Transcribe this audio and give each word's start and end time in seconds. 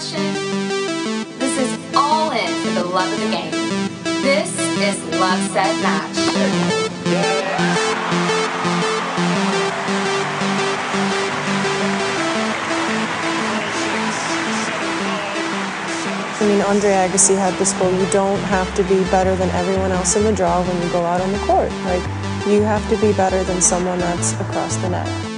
passion. 0.00 1.38
This 1.38 1.58
is 1.58 1.94
all 1.94 2.30
in 2.30 2.48
for 2.64 2.70
the 2.70 2.84
love 2.84 3.12
of 3.12 3.20
the 3.20 3.30
game. 3.30 3.52
This 4.22 4.50
is 4.80 5.20
Love 5.20 5.38
Set 5.52 5.76
Match. 5.82 6.16
I 16.40 16.46
mean, 16.46 16.62
Andre 16.62 16.90
Agassi 16.90 17.36
had 17.36 17.52
this 17.58 17.74
quote, 17.74 17.92
you 17.92 18.10
don't 18.10 18.38
have 18.44 18.74
to 18.76 18.82
be 18.84 19.04
better 19.10 19.36
than 19.36 19.50
everyone 19.50 19.92
else 19.92 20.16
in 20.16 20.24
the 20.24 20.32
draw 20.32 20.62
when 20.62 20.82
you 20.82 20.88
go 20.90 21.04
out 21.04 21.20
on 21.20 21.30
the 21.30 21.38
court. 21.40 21.70
Like, 21.84 22.02
you 22.48 22.62
have 22.62 22.82
to 22.88 22.96
be 22.96 23.12
better 23.12 23.44
than 23.44 23.60
someone 23.60 23.98
that's 23.98 24.32
across 24.40 24.76
the 24.76 24.88
net. 24.88 25.29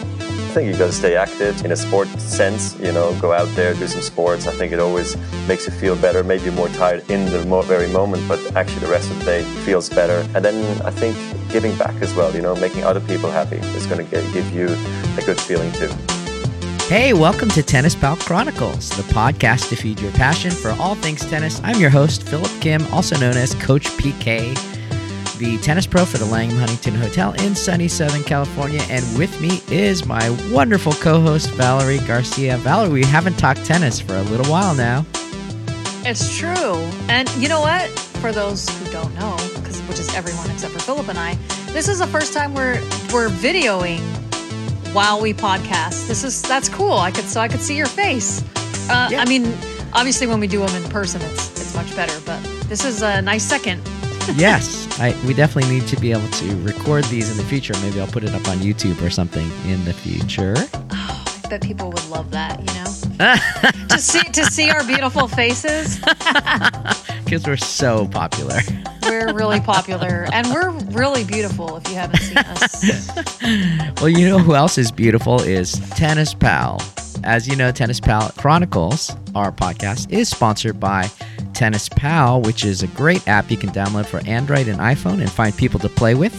I 0.52 0.54
think 0.56 0.70
you 0.70 0.76
got 0.76 0.88
to 0.88 0.92
stay 0.92 1.16
active 1.16 1.64
in 1.64 1.72
a 1.72 1.76
sport 1.76 2.08
sense, 2.20 2.78
you 2.78 2.92
know, 2.92 3.18
go 3.22 3.32
out 3.32 3.48
there, 3.56 3.72
do 3.72 3.88
some 3.88 4.02
sports. 4.02 4.46
I 4.46 4.52
think 4.52 4.70
it 4.70 4.80
always 4.80 5.16
makes 5.48 5.64
you 5.66 5.72
feel 5.72 5.96
better. 5.96 6.22
Maybe 6.22 6.50
more 6.50 6.68
tired 6.68 7.10
in 7.10 7.24
the 7.32 7.38
very 7.62 7.88
moment, 7.88 8.28
but 8.28 8.38
actually 8.54 8.80
the 8.80 8.88
rest 8.88 9.10
of 9.10 9.18
the 9.20 9.24
day 9.24 9.44
feels 9.64 9.88
better. 9.88 10.28
And 10.34 10.44
then 10.44 10.82
I 10.82 10.90
think 10.90 11.16
giving 11.50 11.74
back 11.78 11.94
as 12.02 12.12
well, 12.14 12.34
you 12.36 12.42
know, 12.42 12.54
making 12.56 12.84
other 12.84 13.00
people 13.00 13.30
happy 13.30 13.56
is 13.56 13.86
going 13.86 14.06
to 14.06 14.10
give 14.10 14.52
you 14.52 14.66
a 15.16 15.22
good 15.24 15.40
feeling 15.40 15.72
too. 15.72 15.88
Hey, 16.86 17.14
welcome 17.14 17.48
to 17.48 17.62
Tennis 17.62 17.94
Pal 17.94 18.16
Chronicles, 18.16 18.90
the 18.90 19.04
podcast 19.04 19.70
to 19.70 19.76
feed 19.76 20.00
your 20.00 20.12
passion 20.12 20.50
for 20.50 20.72
all 20.72 20.96
things 20.96 21.24
tennis. 21.24 21.62
I'm 21.64 21.80
your 21.80 21.88
host, 21.88 22.28
Philip 22.28 22.52
Kim, 22.60 22.86
also 22.88 23.16
known 23.18 23.38
as 23.38 23.54
Coach 23.54 23.86
PK, 23.96 24.54
the 25.42 25.58
tennis 25.58 25.86
pro 25.88 26.04
for 26.04 26.18
the 26.18 26.24
Langham 26.24 26.56
Huntington 26.58 26.94
Hotel 26.94 27.32
in 27.44 27.56
sunny 27.56 27.88
Southern 27.88 28.22
California. 28.22 28.80
And 28.88 29.04
with 29.18 29.40
me 29.40 29.60
is 29.74 30.06
my 30.06 30.30
wonderful 30.52 30.92
co 30.92 31.20
host, 31.20 31.50
Valerie 31.50 31.98
Garcia. 32.06 32.56
Valerie, 32.58 32.92
we 32.92 33.04
haven't 33.04 33.36
talked 33.38 33.64
tennis 33.64 33.98
for 34.00 34.14
a 34.14 34.22
little 34.22 34.46
while 34.46 34.72
now. 34.74 35.04
It's 36.04 36.36
true. 36.38 36.74
And 37.08 37.28
you 37.36 37.48
know 37.48 37.60
what? 37.60 37.88
For 38.22 38.30
those 38.30 38.68
who 38.78 38.92
don't 38.92 39.12
know, 39.16 39.36
because 39.56 39.80
which 39.82 39.98
is 39.98 40.14
everyone 40.14 40.48
except 40.50 40.74
for 40.74 40.78
Philip 40.78 41.08
and 41.08 41.18
I, 41.18 41.34
this 41.72 41.88
is 41.88 41.98
the 41.98 42.06
first 42.06 42.32
time 42.32 42.54
we're 42.54 42.80
we're 43.12 43.28
videoing 43.28 43.98
while 44.94 45.20
we 45.20 45.34
podcast. 45.34 46.06
This 46.06 46.22
is 46.22 46.40
that's 46.42 46.68
cool. 46.68 46.92
I 46.92 47.10
could 47.10 47.24
so 47.24 47.40
I 47.40 47.48
could 47.48 47.60
see 47.60 47.76
your 47.76 47.86
face. 47.86 48.42
Uh, 48.88 49.08
Yeah. 49.10 49.20
I 49.20 49.24
mean, 49.24 49.52
obviously 49.92 50.28
when 50.28 50.38
we 50.38 50.46
do 50.46 50.64
them 50.64 50.84
in 50.84 50.88
person, 50.88 51.20
it's 51.22 51.50
it's 51.60 51.74
much 51.74 51.94
better. 51.96 52.16
But 52.24 52.40
this 52.68 52.84
is 52.84 53.02
a 53.02 53.20
nice 53.22 53.42
second. 53.42 53.82
Yes, 54.36 54.88
I, 55.00 55.14
we 55.26 55.34
definitely 55.34 55.70
need 55.70 55.86
to 55.88 55.96
be 55.96 56.12
able 56.12 56.28
to 56.28 56.62
record 56.62 57.04
these 57.04 57.30
in 57.30 57.36
the 57.36 57.44
future. 57.44 57.74
Maybe 57.82 58.00
I'll 58.00 58.06
put 58.06 58.24
it 58.24 58.34
up 58.34 58.46
on 58.48 58.58
YouTube 58.58 59.00
or 59.02 59.10
something 59.10 59.50
in 59.66 59.84
the 59.84 59.92
future. 59.92 60.54
I 60.90 61.46
bet 61.48 61.62
people 61.62 61.90
would 61.90 62.08
love 62.08 62.30
that. 62.30 62.58
You 62.60 62.66
know, 62.74 63.86
to 63.88 63.98
see 63.98 64.22
to 64.22 64.44
see 64.46 64.70
our 64.70 64.84
beautiful 64.84 65.28
faces. 65.28 66.00
Because 67.24 67.46
we're 67.46 67.56
so 67.56 68.06
popular. 68.08 68.58
We're 69.04 69.32
really 69.32 69.58
popular 69.60 70.28
and 70.34 70.46
we're 70.48 70.68
really 70.90 71.24
beautiful. 71.24 71.78
If 71.78 71.88
you 71.88 71.94
haven't 71.94 72.20
seen 72.20 72.36
us. 72.36 73.10
Well, 74.02 74.10
you 74.10 74.28
know 74.28 74.38
who 74.38 74.54
else 74.54 74.76
is 74.76 74.92
beautiful 74.92 75.40
is 75.40 75.72
Tennis 75.90 76.34
Pal. 76.34 76.78
As 77.24 77.46
you 77.46 77.54
know, 77.54 77.70
Tennis 77.70 78.00
Pal 78.00 78.30
Chronicles, 78.36 79.14
our 79.34 79.52
podcast, 79.52 80.10
is 80.10 80.28
sponsored 80.28 80.80
by 80.80 81.08
Tennis 81.54 81.88
Pal, 81.88 82.42
which 82.42 82.64
is 82.64 82.82
a 82.82 82.88
great 82.88 83.26
app 83.28 83.50
you 83.50 83.56
can 83.56 83.70
download 83.70 84.06
for 84.06 84.20
Android 84.26 84.66
and 84.66 84.80
iPhone 84.80 85.20
and 85.20 85.30
find 85.30 85.56
people 85.56 85.78
to 85.80 85.88
play 85.88 86.14
with. 86.14 86.34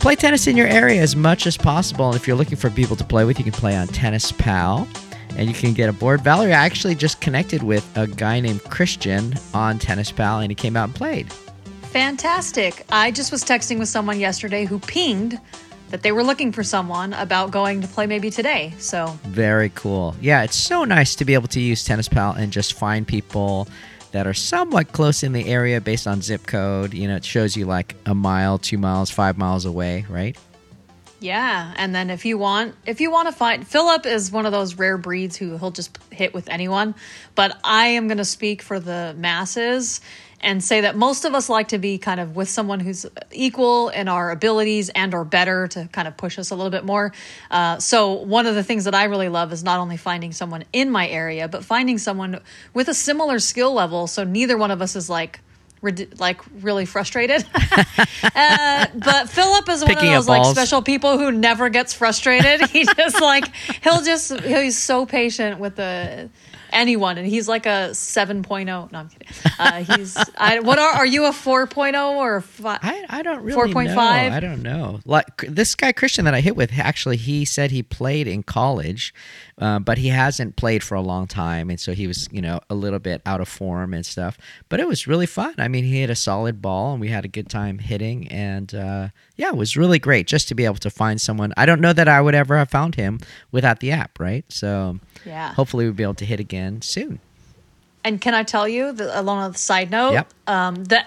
Play 0.00 0.16
tennis 0.16 0.46
in 0.46 0.56
your 0.56 0.66
area 0.66 1.00
as 1.00 1.16
much 1.16 1.46
as 1.46 1.56
possible. 1.56 2.06
And 2.06 2.16
if 2.16 2.26
you're 2.26 2.36
looking 2.36 2.56
for 2.56 2.70
people 2.70 2.96
to 2.96 3.04
play 3.04 3.24
with, 3.24 3.38
you 3.38 3.44
can 3.44 3.52
play 3.52 3.76
on 3.76 3.86
Tennis 3.88 4.32
Pal 4.32 4.88
and 5.36 5.48
you 5.48 5.54
can 5.54 5.74
get 5.74 5.88
a 5.88 5.92
board. 5.92 6.20
Valerie, 6.22 6.52
I 6.52 6.64
actually 6.64 6.94
just 6.94 7.20
connected 7.20 7.62
with 7.62 7.86
a 7.96 8.06
guy 8.06 8.40
named 8.40 8.62
Christian 8.64 9.34
on 9.52 9.78
Tennis 9.78 10.12
Pal 10.12 10.40
and 10.40 10.50
he 10.50 10.54
came 10.54 10.76
out 10.76 10.84
and 10.84 10.94
played. 10.94 11.32
Fantastic. 11.84 12.84
I 12.90 13.10
just 13.10 13.30
was 13.30 13.44
texting 13.44 13.78
with 13.78 13.88
someone 13.88 14.18
yesterday 14.18 14.64
who 14.64 14.78
pinged 14.78 15.40
that 15.90 16.02
they 16.02 16.12
were 16.12 16.24
looking 16.24 16.52
for 16.52 16.62
someone 16.62 17.12
about 17.14 17.50
going 17.50 17.80
to 17.80 17.88
play 17.88 18.06
maybe 18.06 18.30
today. 18.30 18.74
So, 18.78 19.18
Very 19.24 19.70
cool. 19.74 20.16
Yeah, 20.20 20.42
it's 20.42 20.56
so 20.56 20.84
nice 20.84 21.14
to 21.16 21.24
be 21.24 21.34
able 21.34 21.48
to 21.48 21.60
use 21.60 21.84
Tennis 21.84 22.08
Pal 22.08 22.32
and 22.32 22.52
just 22.52 22.74
find 22.74 23.06
people 23.06 23.68
that 24.12 24.26
are 24.26 24.34
somewhat 24.34 24.92
close 24.92 25.22
in 25.22 25.32
the 25.32 25.48
area 25.48 25.80
based 25.80 26.06
on 26.06 26.22
zip 26.22 26.46
code. 26.46 26.94
You 26.94 27.08
know, 27.08 27.16
it 27.16 27.24
shows 27.24 27.56
you 27.56 27.66
like 27.66 27.94
a 28.06 28.14
mile, 28.14 28.58
two 28.58 28.78
miles, 28.78 29.10
five 29.10 29.36
miles 29.38 29.64
away, 29.64 30.06
right? 30.08 30.36
yeah, 31.24 31.72
and 31.76 31.94
then 31.94 32.10
if 32.10 32.26
you 32.26 32.36
want 32.36 32.74
if 32.84 33.00
you 33.00 33.10
want 33.10 33.28
to 33.28 33.32
find 33.32 33.66
Philip 33.66 34.04
is 34.04 34.30
one 34.30 34.44
of 34.44 34.52
those 34.52 34.74
rare 34.74 34.98
breeds 34.98 35.36
who 35.36 35.56
he'll 35.56 35.70
just 35.70 35.98
hit 36.10 36.34
with 36.34 36.50
anyone, 36.50 36.94
but 37.34 37.58
I 37.64 37.86
am 37.86 38.08
going 38.08 38.18
to 38.18 38.26
speak 38.26 38.60
for 38.60 38.78
the 38.78 39.14
masses 39.16 40.02
and 40.44 40.62
say 40.62 40.82
that 40.82 40.94
most 40.94 41.24
of 41.24 41.34
us 41.34 41.48
like 41.48 41.68
to 41.68 41.78
be 41.78 41.98
kind 41.98 42.20
of 42.20 42.36
with 42.36 42.48
someone 42.48 42.78
who's 42.78 43.06
equal 43.32 43.88
in 43.88 44.08
our 44.08 44.30
abilities 44.30 44.90
and 44.90 45.14
or 45.14 45.24
better 45.24 45.66
to 45.68 45.88
kind 45.90 46.06
of 46.06 46.16
push 46.16 46.38
us 46.38 46.50
a 46.50 46.54
little 46.54 46.70
bit 46.70 46.84
more. 46.84 47.12
Uh, 47.50 47.78
so 47.78 48.12
one 48.12 48.46
of 48.46 48.54
the 48.54 48.62
things 48.62 48.84
that 48.84 48.94
I 48.94 49.04
really 49.04 49.30
love 49.30 49.52
is 49.52 49.64
not 49.64 49.80
only 49.80 49.96
finding 49.96 50.32
someone 50.32 50.64
in 50.72 50.90
my 50.90 51.08
area, 51.08 51.48
but 51.48 51.64
finding 51.64 51.98
someone 51.98 52.40
with 52.74 52.88
a 52.88 52.94
similar 52.94 53.38
skill 53.38 53.72
level. 53.72 54.06
So 54.06 54.22
neither 54.22 54.56
one 54.56 54.70
of 54.70 54.82
us 54.82 54.94
is 54.94 55.08
like 55.10 55.40
like 56.18 56.40
really 56.62 56.86
frustrated. 56.86 57.44
uh, 58.34 58.86
but 58.94 59.28
Philip 59.28 59.68
is 59.68 59.82
one 59.84 59.92
of 59.92 60.00
those 60.00 60.28
like 60.28 60.42
balls. 60.42 60.54
special 60.54 60.80
people 60.80 61.18
who 61.18 61.30
never 61.30 61.68
gets 61.68 61.92
frustrated. 61.92 62.68
He 62.74 62.84
just 62.84 63.20
like 63.20 63.54
he'll 63.82 64.02
just 64.02 64.40
he's 64.40 64.76
so 64.76 65.06
patient 65.06 65.60
with 65.60 65.76
the 65.76 66.30
anyone 66.74 67.16
and 67.18 67.26
he's 67.26 67.48
like 67.48 67.66
a 67.66 67.90
7.0 67.92 68.66
no 68.66 68.98
i'm 68.98 69.08
kidding 69.08 69.28
uh, 69.58 69.84
he's 69.84 70.16
I, 70.36 70.60
what 70.60 70.78
are 70.78 70.92
are 70.92 71.06
you 71.06 71.26
a 71.26 71.30
4.0 71.30 72.10
or 72.16 72.36
a 72.36 72.42
fi- 72.42 72.78
I, 72.82 73.04
I 73.08 73.22
don't 73.22 73.42
really 73.42 73.72
4.5? 73.72 73.96
I 73.96 74.40
don't 74.40 74.62
know. 74.62 75.00
Like 75.04 75.44
this 75.48 75.74
guy 75.74 75.92
Christian 75.92 76.24
that 76.24 76.34
I 76.34 76.40
hit 76.40 76.56
with, 76.56 76.78
actually, 76.78 77.16
he 77.16 77.44
said 77.44 77.70
he 77.70 77.82
played 77.82 78.26
in 78.26 78.42
college, 78.42 79.14
uh, 79.58 79.78
but 79.78 79.98
he 79.98 80.08
hasn't 80.08 80.56
played 80.56 80.82
for 80.82 80.94
a 80.94 81.00
long 81.00 81.26
time, 81.26 81.70
and 81.70 81.78
so 81.78 81.92
he 81.92 82.06
was, 82.06 82.28
you 82.32 82.42
know, 82.42 82.60
a 82.68 82.74
little 82.74 82.98
bit 82.98 83.22
out 83.24 83.40
of 83.40 83.48
form 83.48 83.94
and 83.94 84.04
stuff. 84.04 84.36
But 84.68 84.80
it 84.80 84.88
was 84.88 85.06
really 85.06 85.26
fun. 85.26 85.54
I 85.58 85.68
mean, 85.68 85.84
he 85.84 86.00
hit 86.00 86.10
a 86.10 86.14
solid 86.16 86.60
ball, 86.60 86.92
and 86.92 87.00
we 87.00 87.08
had 87.08 87.24
a 87.24 87.28
good 87.28 87.48
time 87.48 87.78
hitting, 87.78 88.26
and 88.28 88.74
uh, 88.74 89.08
yeah, 89.36 89.48
it 89.48 89.56
was 89.56 89.76
really 89.76 89.98
great 89.98 90.26
just 90.26 90.48
to 90.48 90.54
be 90.54 90.64
able 90.64 90.76
to 90.76 90.90
find 90.90 91.20
someone. 91.20 91.52
I 91.56 91.66
don't 91.66 91.80
know 91.80 91.92
that 91.92 92.08
I 92.08 92.20
would 92.20 92.34
ever 92.34 92.58
have 92.58 92.70
found 92.70 92.96
him 92.96 93.20
without 93.52 93.80
the 93.80 93.92
app, 93.92 94.18
right? 94.18 94.44
So 94.48 94.98
Yeah. 95.24 95.54
hopefully 95.54 95.84
we'll 95.84 95.94
be 95.94 96.02
able 96.02 96.14
to 96.14 96.26
hit 96.26 96.40
again 96.40 96.82
soon. 96.82 97.20
And 98.02 98.20
can 98.20 98.34
I 98.34 98.42
tell 98.42 98.68
you, 98.68 98.92
the, 98.92 99.18
along 99.18 99.38
on 99.38 99.52
the 99.52 99.58
side 99.58 99.90
note, 99.90 100.12
Yep. 100.12 100.34
um, 100.46 100.84
the 100.84 101.04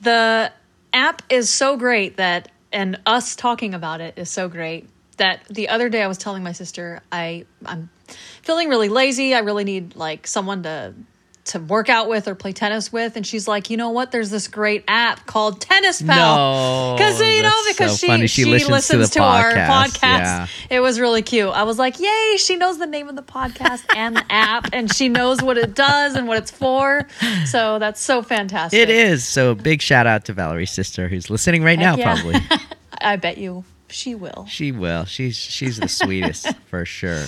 the 0.00 0.52
app 0.92 1.22
is 1.30 1.48
so 1.50 1.76
great 1.76 2.16
that, 2.16 2.48
and 2.72 2.98
us 3.06 3.36
talking 3.36 3.74
about 3.74 4.00
it 4.00 4.14
is 4.16 4.30
so 4.30 4.48
great 4.48 4.88
that 5.16 5.44
the 5.48 5.68
other 5.68 5.88
day 5.88 6.02
I 6.02 6.06
was 6.06 6.18
telling 6.18 6.42
my 6.42 6.52
sister 6.52 7.00
I 7.10 7.44
I'm 7.64 7.90
feeling 8.42 8.68
really 8.68 8.88
lazy. 8.88 9.34
I 9.34 9.40
really 9.40 9.64
need 9.64 9.96
like 9.96 10.26
someone 10.26 10.62
to 10.64 10.94
to 11.44 11.58
work 11.58 11.88
out 11.88 12.08
with 12.08 12.28
or 12.28 12.34
play 12.34 12.52
tennis 12.52 12.92
with, 12.92 13.16
and 13.16 13.26
she's 13.26 13.48
like, 13.48 13.68
you 13.68 13.76
know 13.76 13.90
what? 13.90 14.12
There's 14.12 14.30
this 14.30 14.46
great 14.46 14.84
app 14.86 15.26
called 15.26 15.60
Tennis 15.60 16.00
Pal. 16.00 16.36
No, 16.36 16.94
Because 16.96 17.20
you 17.20 17.42
know, 17.42 17.60
because 17.68 18.00
so 18.00 18.06
she. 18.06 18.26
She 18.28 18.42
she, 18.42 18.44
listens 18.44 18.70
listens, 18.70 19.10
to 19.10 19.18
to, 19.18 19.24
our 19.24 19.52
podcast, 19.52 20.00
yeah. 20.00 20.46
It 20.70 20.80
was 20.80 21.00
really 21.00 21.22
cute. 21.22 21.50
I 21.50 21.64
was 21.64 21.78
like, 21.78 21.98
yay, 21.98 22.36
she 22.38 22.56
knows 22.56 22.78
the 22.78 22.86
name 22.86 23.08
of 23.08 23.16
the 23.16 23.22
podcast 23.22 23.84
and 23.96 24.16
the 24.16 24.24
app, 24.30 24.68
and 24.72 24.92
she 24.94 25.08
knows 25.08 25.42
what 25.42 25.58
it 25.58 25.74
does 25.74 26.14
and 26.14 26.28
what 26.28 26.38
it's 26.38 26.50
for. 26.50 27.06
So 27.46 27.78
that's 27.78 28.00
so 28.00 28.22
fantastic. 28.22 28.78
It 28.78 28.88
is. 28.88 29.26
So 29.26 29.54
big 29.54 29.82
shout 29.82 30.06
out 30.06 30.24
to 30.26 30.32
Valerie's 30.32 30.70
sister 30.70 31.08
who's 31.08 31.28
listening 31.28 31.64
right 31.64 31.78
now, 31.78 31.96
yeah. 31.96 32.14
probably. 32.14 32.40
I 33.00 33.16
bet 33.16 33.36
you 33.36 33.64
she 33.92 34.14
will. 34.14 34.46
She 34.48 34.72
will. 34.72 35.04
She's 35.04 35.36
she's 35.36 35.78
the 35.78 35.88
sweetest 36.00 36.54
for 36.66 36.84
sure. 36.84 37.26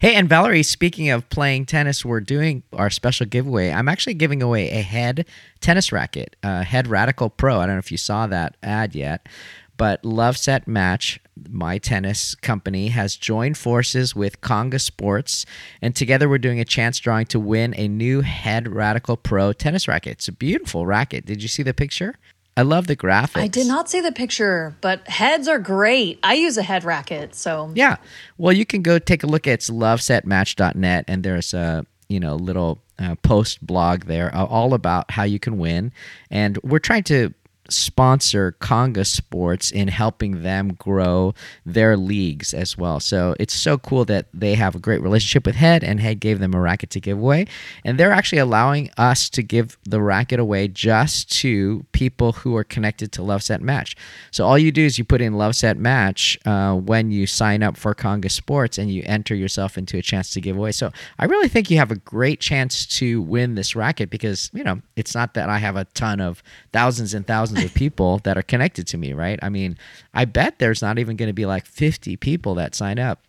Hey, 0.00 0.16
and 0.16 0.28
Valerie, 0.28 0.64
speaking 0.64 1.10
of 1.10 1.28
playing 1.30 1.66
tennis, 1.66 2.04
we're 2.04 2.20
doing 2.20 2.64
our 2.72 2.90
special 2.90 3.24
giveaway. 3.24 3.70
I'm 3.70 3.88
actually 3.88 4.14
giving 4.14 4.42
away 4.42 4.68
a 4.70 4.82
head 4.82 5.26
tennis 5.60 5.92
racket, 5.92 6.34
a 6.42 6.64
head 6.64 6.88
Radical 6.88 7.30
Pro. 7.30 7.60
I 7.60 7.66
don't 7.66 7.76
know 7.76 7.78
if 7.78 7.92
you 7.92 7.98
saw 7.98 8.26
that 8.26 8.56
ad 8.64 8.96
yet, 8.96 9.28
but 9.76 10.04
Love 10.04 10.36
Set 10.36 10.66
Match, 10.66 11.20
my 11.48 11.78
tennis 11.78 12.34
company, 12.34 12.88
has 12.88 13.16
joined 13.16 13.56
forces 13.56 14.14
with 14.16 14.40
Conga 14.40 14.80
Sports, 14.80 15.46
and 15.80 15.94
together 15.94 16.28
we're 16.28 16.38
doing 16.38 16.58
a 16.58 16.64
chance 16.64 16.98
drawing 16.98 17.26
to 17.26 17.38
win 17.38 17.72
a 17.76 17.86
new 17.86 18.22
head 18.22 18.66
Radical 18.68 19.16
Pro 19.16 19.52
tennis 19.52 19.86
racket. 19.86 20.12
It's 20.14 20.28
a 20.28 20.32
beautiful 20.32 20.84
racket. 20.84 21.26
Did 21.26 21.42
you 21.42 21.48
see 21.48 21.62
the 21.62 21.74
picture? 21.74 22.16
I 22.56 22.62
love 22.62 22.86
the 22.86 22.96
graphics. 22.96 23.40
I 23.40 23.48
did 23.48 23.66
not 23.66 23.88
see 23.88 24.00
the 24.00 24.12
picture, 24.12 24.76
but 24.80 25.08
heads 25.08 25.48
are 25.48 25.58
great. 25.58 26.18
I 26.22 26.34
use 26.34 26.58
a 26.58 26.62
head 26.62 26.84
racket, 26.84 27.34
so 27.34 27.70
Yeah. 27.74 27.96
Well, 28.36 28.52
you 28.52 28.66
can 28.66 28.82
go 28.82 28.98
take 28.98 29.22
a 29.22 29.26
look 29.26 29.46
at 29.46 29.60
lovesetmatch.net 29.60 31.04
and 31.08 31.22
there's 31.22 31.54
a, 31.54 31.86
you 32.08 32.20
know, 32.20 32.36
little 32.36 32.82
uh, 32.98 33.14
post 33.22 33.64
blog 33.66 34.04
there 34.04 34.34
uh, 34.34 34.44
all 34.44 34.74
about 34.74 35.10
how 35.10 35.22
you 35.22 35.38
can 35.38 35.58
win. 35.58 35.92
And 36.30 36.58
we're 36.62 36.78
trying 36.78 37.04
to 37.04 37.32
sponsor 37.68 38.56
Conga 38.60 39.06
Sports 39.06 39.70
in 39.70 39.88
helping 39.88 40.42
them 40.42 40.74
grow 40.74 41.34
their 41.64 41.96
leagues 41.96 42.52
as 42.52 42.76
well. 42.76 43.00
So 43.00 43.34
it's 43.38 43.54
so 43.54 43.78
cool 43.78 44.04
that 44.06 44.26
they 44.34 44.54
have 44.54 44.74
a 44.74 44.78
great 44.78 45.00
relationship 45.00 45.46
with 45.46 45.54
Head 45.54 45.84
and 45.84 46.00
Head 46.00 46.20
gave 46.20 46.38
them 46.38 46.54
a 46.54 46.60
racket 46.60 46.90
to 46.90 47.00
give 47.00 47.18
away. 47.18 47.46
And 47.84 47.98
they're 47.98 48.12
actually 48.12 48.38
allowing 48.38 48.90
us 48.96 49.28
to 49.30 49.42
give 49.42 49.78
the 49.84 50.00
racket 50.00 50.40
away 50.40 50.68
just 50.68 51.30
to 51.40 51.86
people 51.92 52.32
who 52.32 52.56
are 52.56 52.64
connected 52.64 53.12
to 53.12 53.22
Love 53.22 53.42
Set 53.42 53.60
Match. 53.60 53.96
So 54.30 54.44
all 54.44 54.58
you 54.58 54.72
do 54.72 54.84
is 54.84 54.98
you 54.98 55.04
put 55.04 55.20
in 55.20 55.34
Love 55.34 55.54
Set 55.54 55.76
Match 55.76 56.38
uh, 56.44 56.74
when 56.74 57.10
you 57.10 57.26
sign 57.26 57.62
up 57.62 57.76
for 57.76 57.94
Conga 57.94 58.30
Sports 58.30 58.78
and 58.78 58.90
you 58.90 59.02
enter 59.06 59.34
yourself 59.34 59.78
into 59.78 59.98
a 59.98 60.02
chance 60.02 60.32
to 60.32 60.40
give 60.40 60.56
away. 60.56 60.72
So 60.72 60.90
I 61.18 61.26
really 61.26 61.48
think 61.48 61.70
you 61.70 61.78
have 61.78 61.90
a 61.90 61.96
great 61.96 62.40
chance 62.40 62.86
to 62.98 63.22
win 63.22 63.54
this 63.54 63.76
racket 63.76 64.10
because, 64.10 64.50
you 64.52 64.64
know, 64.64 64.80
it's 64.96 65.14
not 65.14 65.34
that 65.34 65.48
I 65.48 65.58
have 65.58 65.76
a 65.76 65.84
ton 65.84 66.20
of 66.20 66.42
thousands 66.72 67.14
and 67.14 67.26
thousands 67.26 67.51
of 67.58 67.74
people 67.74 68.18
that 68.18 68.36
are 68.36 68.42
connected 68.42 68.86
to 68.88 68.98
me, 68.98 69.12
right? 69.12 69.38
I 69.42 69.48
mean, 69.48 69.78
I 70.14 70.24
bet 70.24 70.58
there's 70.58 70.82
not 70.82 70.98
even 70.98 71.16
going 71.16 71.28
to 71.28 71.34
be 71.34 71.46
like 71.46 71.66
50 71.66 72.16
people 72.16 72.54
that 72.56 72.74
sign 72.74 72.98
up. 72.98 73.20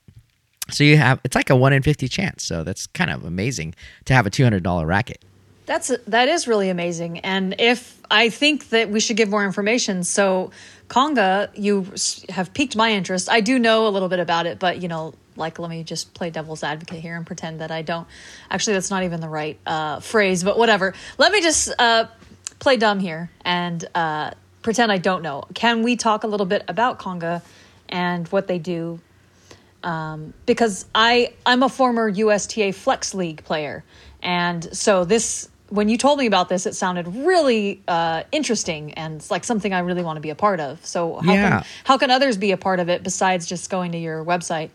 So 0.69 0.83
you 0.83 0.97
have 0.97 1.19
it's 1.23 1.35
like 1.35 1.49
a 1.49 1.55
1 1.55 1.73
in 1.73 1.83
50 1.83 2.07
chance. 2.07 2.43
So 2.43 2.63
that's 2.63 2.87
kind 2.87 3.11
of 3.11 3.25
amazing 3.25 3.75
to 4.05 4.13
have 4.13 4.25
a 4.25 4.29
$200 4.29 4.85
racket. 4.85 5.23
That's 5.65 5.91
that 6.07 6.27
is 6.27 6.45
really 6.45 6.69
amazing, 6.69 7.19
and 7.19 7.55
if 7.57 8.01
I 8.11 8.29
think 8.29 8.69
that 8.69 8.89
we 8.89 8.99
should 8.99 9.15
give 9.15 9.29
more 9.29 9.45
information. 9.45 10.03
So, 10.03 10.51
Conga, 10.89 11.49
you 11.55 11.87
have 12.29 12.53
piqued 12.53 12.75
my 12.75 12.91
interest. 12.91 13.29
I 13.29 13.39
do 13.39 13.57
know 13.57 13.87
a 13.87 13.89
little 13.89 14.09
bit 14.09 14.19
about 14.19 14.45
it, 14.45 14.59
but 14.59 14.81
you 14.81 14.89
know, 14.89 15.13
like, 15.35 15.59
let 15.59 15.69
me 15.69 15.83
just 15.83 16.13
play 16.13 16.29
devil's 16.29 16.63
advocate 16.63 16.99
here 16.99 17.15
and 17.15 17.25
pretend 17.25 17.61
that 17.61 17.71
I 17.71 17.81
don't. 17.81 18.07
Actually, 18.51 18.73
that's 18.73 18.91
not 18.91 19.03
even 19.03 19.21
the 19.21 19.29
right 19.29 19.57
uh, 19.65 19.99
phrase, 19.99 20.43
but 20.43 20.57
whatever. 20.57 20.93
Let 21.17 21.31
me 21.31 21.41
just 21.41 21.73
uh, 21.79 22.05
play 22.63 22.77
dumb 22.77 22.99
here 22.99 23.29
and 23.43 23.85
uh, 23.93 24.31
pretend 24.61 24.91
I 24.91 24.97
don't 24.97 25.21
know. 25.21 25.43
Can 25.53 25.83
we 25.83 25.95
talk 25.97 26.23
a 26.23 26.27
little 26.27 26.45
bit 26.45 26.63
about 26.67 26.97
Conga 26.97 27.41
and 27.89 28.27
what 28.29 28.47
they 28.47 28.57
do 28.57 28.99
um, 29.83 30.33
because 30.45 30.85
I 30.95 31.33
I'm 31.45 31.61
a 31.61 31.69
former 31.69 32.07
USTA 32.07 32.71
Flex 32.71 33.13
League 33.13 33.43
player, 33.43 33.83
and 34.21 34.75
so 34.75 35.03
this 35.03 35.49
when 35.69 35.89
you 35.89 35.97
told 35.97 36.19
me 36.19 36.25
about 36.27 36.49
this, 36.49 36.65
it 36.65 36.75
sounded 36.75 37.07
really 37.07 37.81
uh, 37.87 38.23
interesting 38.31 38.93
and 38.93 39.15
it's 39.15 39.31
like 39.31 39.43
something 39.43 39.73
I 39.73 39.79
really 39.79 40.03
want 40.03 40.17
to 40.17 40.21
be 40.21 40.29
a 40.29 40.35
part 40.35 40.59
of. 40.59 40.85
So 40.85 41.17
how 41.17 41.33
Yeah. 41.33 41.49
can 41.59 41.67
how 41.83 41.97
can 41.97 42.11
others 42.11 42.37
be 42.37 42.51
a 42.51 42.57
part 42.57 42.79
of 42.79 42.87
it 42.89 43.03
besides 43.03 43.45
just 43.45 43.69
going 43.69 43.91
to 43.91 43.97
your 43.97 44.23
website? 44.23 44.69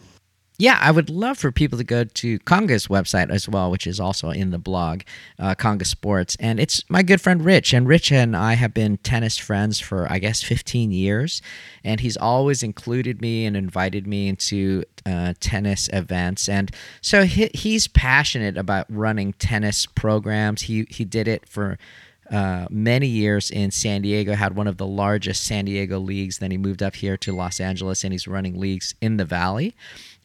Yeah, 0.61 0.77
I 0.81 0.91
would 0.91 1.09
love 1.09 1.39
for 1.39 1.53
people 1.53 1.79
to 1.79 1.85
go 1.85 2.03
to 2.03 2.41
Conga's 2.41 2.89
website 2.89 3.31
as 3.31 3.49
well, 3.49 3.71
which 3.71 3.87
is 3.87 4.01
also 4.01 4.31
in 4.31 4.51
the 4.51 4.59
blog, 4.59 5.03
uh, 5.39 5.55
Conga 5.55 5.87
Sports. 5.87 6.37
And 6.41 6.59
it's 6.59 6.83
my 6.91 7.05
good 7.05 7.21
friend 7.21 7.45
Rich. 7.45 7.73
And 7.73 7.87
Rich 7.87 8.11
and 8.11 8.37
I 8.37 8.55
have 8.55 8.75
been 8.75 8.97
tennis 8.97 9.39
friends 9.39 9.79
for, 9.79 10.11
I 10.11 10.19
guess, 10.19 10.43
15 10.43 10.91
years. 10.91 11.41
And 11.85 12.01
he's 12.01 12.17
always 12.17 12.65
included 12.65 13.23
me 13.23 13.47
and 13.47 13.57
invited 13.57 14.09
me 14.09 14.27
into 14.27 14.83
uh, 15.07 15.35
tennis 15.39 15.89
events. 15.93 16.49
And 16.49 16.73
so 17.03 17.23
he, 17.23 17.51
he's 17.55 17.87
passionate 17.87 18.57
about 18.57 18.87
running 18.89 19.35
tennis 19.35 19.87
programs. 19.87 20.63
He, 20.63 20.89
he 20.91 21.05
did 21.05 21.29
it 21.29 21.49
for 21.49 21.79
uh, 22.33 22.67
many 22.69 23.07
years 23.07 23.51
in 23.51 23.71
San 23.71 24.03
Diego, 24.03 24.35
had 24.35 24.57
one 24.57 24.67
of 24.67 24.77
the 24.77 24.87
largest 24.87 25.45
San 25.45 25.67
Diego 25.67 26.01
leagues. 26.01 26.39
Then 26.39 26.51
he 26.51 26.59
moved 26.59 26.83
up 26.83 26.97
here 26.97 27.17
to 27.19 27.33
Los 27.33 27.61
Angeles 27.61 28.03
and 28.03 28.13
he's 28.13 28.27
running 28.27 28.59
leagues 28.59 28.97
in 29.01 29.19
the 29.19 29.25
Valley. 29.25 29.77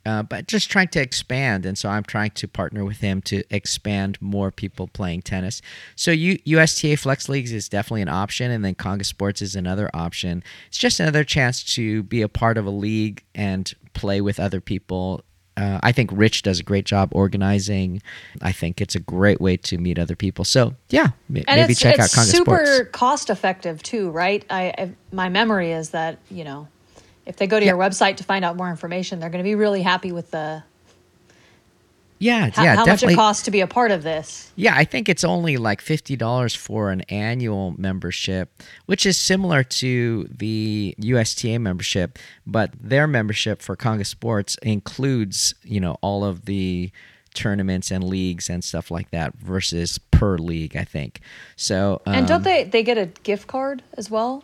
Uh, 0.05 0.21
but 0.21 0.47
just 0.47 0.69
trying 0.69 0.89
to 0.89 1.01
expand. 1.01 1.65
And 1.65 1.77
so 1.77 1.87
I'm 1.87 2.03
trying 2.03 2.31
to 2.31 2.47
partner 2.47 2.83
with 2.83 2.97
him 2.99 3.21
to 3.23 3.43
expand 3.49 4.17
more 4.21 4.51
people 4.51 4.87
playing 4.89 5.21
tennis. 5.21 5.61
So 5.95 6.11
U- 6.11 6.39
USTA 6.43 6.97
Flex 6.97 7.29
Leagues 7.29 7.53
is 7.53 7.69
definitely 7.69 8.01
an 8.01 8.09
option. 8.09 8.51
And 8.51 8.65
then 8.65 8.75
Conga 8.75 9.05
Sports 9.05 9.41
is 9.41 9.55
another 9.55 9.89
option. 9.93 10.43
It's 10.67 10.77
just 10.77 10.99
another 10.99 11.23
chance 11.23 11.63
to 11.75 12.03
be 12.03 12.21
a 12.21 12.27
part 12.27 12.57
of 12.57 12.65
a 12.65 12.69
league 12.69 13.23
and 13.33 13.73
play 13.93 14.19
with 14.19 14.41
other 14.41 14.59
people. 14.59 15.23
Uh, 15.55 15.79
I 15.83 15.91
think 15.91 16.09
Rich 16.11 16.41
does 16.41 16.59
a 16.59 16.63
great 16.63 16.85
job 16.85 17.09
organizing. 17.13 18.01
I 18.41 18.51
think 18.51 18.81
it's 18.81 18.95
a 18.95 18.99
great 18.99 19.39
way 19.39 19.55
to 19.57 19.77
meet 19.77 19.99
other 19.99 20.15
people. 20.15 20.43
So 20.45 20.73
yeah, 20.89 21.11
m- 21.33 21.43
maybe 21.47 21.75
check 21.75 21.99
out 21.99 22.09
Conga 22.09 22.25
Sports. 22.35 22.69
super 22.69 22.85
cost 22.85 23.29
effective 23.29 23.83
too, 23.83 24.09
right? 24.09 24.43
I, 24.49 24.73
I 24.77 24.91
my 25.11 25.29
memory 25.29 25.71
is 25.71 25.91
that 25.91 26.17
you 26.31 26.43
know 26.43 26.67
if 27.25 27.37
they 27.37 27.47
go 27.47 27.59
to 27.59 27.65
your 27.65 27.77
website 27.77 28.17
to 28.17 28.23
find 28.23 28.43
out 28.43 28.55
more 28.57 28.69
information, 28.69 29.19
they're 29.19 29.29
going 29.29 29.43
to 29.43 29.47
be 29.47 29.55
really 29.55 29.81
happy 29.81 30.11
with 30.11 30.31
the 30.31 30.63
Yeah, 32.19 32.49
how, 32.51 32.63
yeah, 32.63 32.75
how 32.75 32.85
much 32.85 33.03
it 33.03 33.15
costs 33.15 33.43
to 33.43 33.51
be 33.51 33.61
a 33.61 33.67
part 33.67 33.91
of 33.91 34.03
this. 34.03 34.51
Yeah, 34.55 34.73
I 34.75 34.85
think 34.85 35.09
it's 35.09 35.23
only 35.23 35.57
like 35.57 35.81
fifty 35.81 36.15
dollars 36.15 36.55
for 36.55 36.89
an 36.91 37.01
annual 37.09 37.75
membership, 37.77 38.61
which 38.85 39.05
is 39.05 39.19
similar 39.19 39.63
to 39.63 40.27
the 40.29 40.95
USTA 40.99 41.59
membership, 41.59 42.19
but 42.45 42.71
their 42.81 43.07
membership 43.07 43.61
for 43.61 43.75
Conga 43.75 44.05
Sports 44.05 44.57
includes, 44.61 45.53
you 45.63 45.79
know, 45.79 45.97
all 46.01 46.23
of 46.23 46.45
the 46.45 46.91
tournaments 47.33 47.89
and 47.89 48.03
leagues 48.03 48.49
and 48.49 48.63
stuff 48.63 48.91
like 48.91 49.09
that 49.09 49.33
versus 49.39 49.97
per 50.11 50.37
league, 50.37 50.77
I 50.77 50.83
think. 50.83 51.19
So 51.55 52.01
And 52.05 52.17
um, 52.17 52.25
don't 52.25 52.43
they 52.43 52.63
they 52.63 52.83
get 52.83 52.97
a 52.97 53.07
gift 53.23 53.47
card 53.47 53.81
as 53.97 54.09
well? 54.11 54.43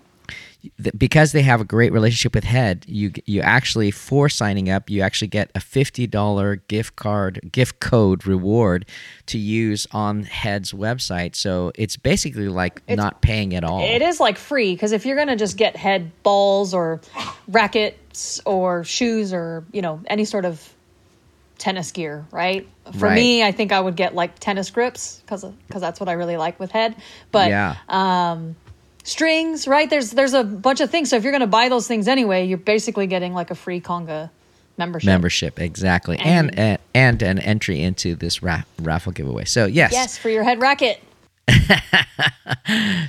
Because 0.97 1.31
they 1.31 1.41
have 1.41 1.61
a 1.61 1.63
great 1.63 1.93
relationship 1.93 2.35
with 2.35 2.43
Head, 2.43 2.85
you 2.87 3.11
you 3.25 3.41
actually 3.41 3.91
for 3.91 4.27
signing 4.27 4.69
up, 4.69 4.89
you 4.89 5.01
actually 5.01 5.29
get 5.29 5.49
a 5.55 5.59
fifty 5.59 6.05
dollar 6.05 6.57
gift 6.57 6.95
card 6.97 7.49
gift 7.51 7.79
code 7.79 8.27
reward 8.27 8.85
to 9.27 9.37
use 9.37 9.87
on 9.91 10.23
Head's 10.23 10.73
website. 10.73 11.35
So 11.35 11.71
it's 11.75 11.95
basically 11.97 12.49
like 12.49 12.81
It's- 12.87 12.97
not 12.97 13.21
paying 13.21 13.55
at 13.55 13.63
all. 13.63 13.81
It 13.83 14.01
is 14.01 14.19
like 14.19 14.37
free 14.37 14.73
because 14.73 14.91
if 14.91 15.05
you're 15.05 15.15
gonna 15.17 15.37
just 15.37 15.55
get 15.55 15.75
head 15.77 16.11
balls 16.23 16.73
or 16.73 16.99
rackets 17.47 18.41
or 18.45 18.83
shoes 18.83 19.33
or 19.33 19.63
you 19.71 19.81
know 19.81 20.01
any 20.07 20.25
sort 20.25 20.45
of 20.45 20.73
tennis 21.57 21.91
gear, 21.91 22.25
right? 22.31 22.67
For 22.97 23.07
Right. 23.07 23.15
me, 23.15 23.43
I 23.43 23.51
think 23.51 23.71
I 23.71 23.79
would 23.79 23.95
get 23.95 24.15
like 24.15 24.39
tennis 24.39 24.69
grips 24.71 25.21
because 25.25 25.43
because 25.67 25.81
that's 25.81 25.99
what 25.99 26.09
I 26.09 26.13
really 26.13 26.37
like 26.37 26.59
with 26.59 26.71
head. 26.71 26.95
But 27.31 27.49
yeah, 27.49 27.75
um, 27.87 28.55
strings, 29.09 29.67
right? 29.67 29.89
There's 29.89 30.11
there's 30.11 30.33
a 30.33 30.43
bunch 30.43 30.81
of 30.81 30.89
things. 30.89 31.09
So 31.09 31.15
if 31.15 31.23
you're 31.23 31.31
gonna 31.31 31.47
buy 31.47 31.69
those 31.69 31.87
things 31.87 32.07
anyway, 32.07 32.45
you're 32.45 32.57
basically 32.57 33.07
getting 33.07 33.33
like 33.33 33.51
a 33.51 33.55
free 33.55 33.81
conga 33.81 34.29
membership. 34.77 35.07
membership 35.07 35.59
exactly, 35.59 36.17
and 36.19 36.57
and, 36.57 36.79
and 36.93 37.21
an 37.21 37.39
entry 37.39 37.81
into 37.81 38.15
this 38.15 38.41
ra- 38.41 38.63
raffle 38.81 39.11
giveaway. 39.11 39.45
So 39.45 39.65
yes, 39.65 39.91
Yes, 39.91 40.17
for 40.17 40.29
your 40.29 40.43
head 40.43 40.59
racket. 40.59 41.03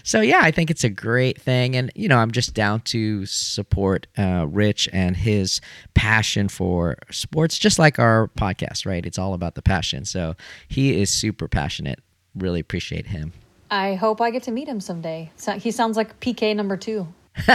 So 0.04 0.20
yeah, 0.20 0.40
I 0.42 0.50
think 0.50 0.70
it's 0.70 0.84
a 0.84 0.88
great 0.88 1.40
thing, 1.40 1.76
and 1.76 1.92
you 1.94 2.08
know, 2.08 2.16
I'm 2.16 2.30
just 2.30 2.54
down 2.54 2.80
to 2.82 3.26
support 3.26 4.06
uh, 4.16 4.46
Rich 4.48 4.88
and 4.92 5.16
his 5.16 5.60
passion 5.94 6.48
for 6.48 6.96
sports, 7.10 7.58
just 7.58 7.78
like 7.78 7.98
our 7.98 8.28
podcast, 8.28 8.86
right? 8.86 9.04
It's 9.04 9.18
all 9.18 9.34
about 9.34 9.54
the 9.54 9.62
passion. 9.62 10.04
So 10.04 10.34
he 10.68 11.00
is 11.00 11.10
super 11.10 11.48
passionate. 11.48 12.00
Really 12.34 12.60
appreciate 12.60 13.08
him. 13.08 13.32
I 13.70 13.94
hope 13.94 14.20
I 14.20 14.30
get 14.30 14.42
to 14.44 14.50
meet 14.50 14.68
him 14.68 14.80
someday. 14.80 15.30
So, 15.36 15.52
he 15.52 15.70
sounds 15.70 15.96
like 15.96 16.18
PK 16.20 16.54
number 16.56 16.76
two. 16.76 17.06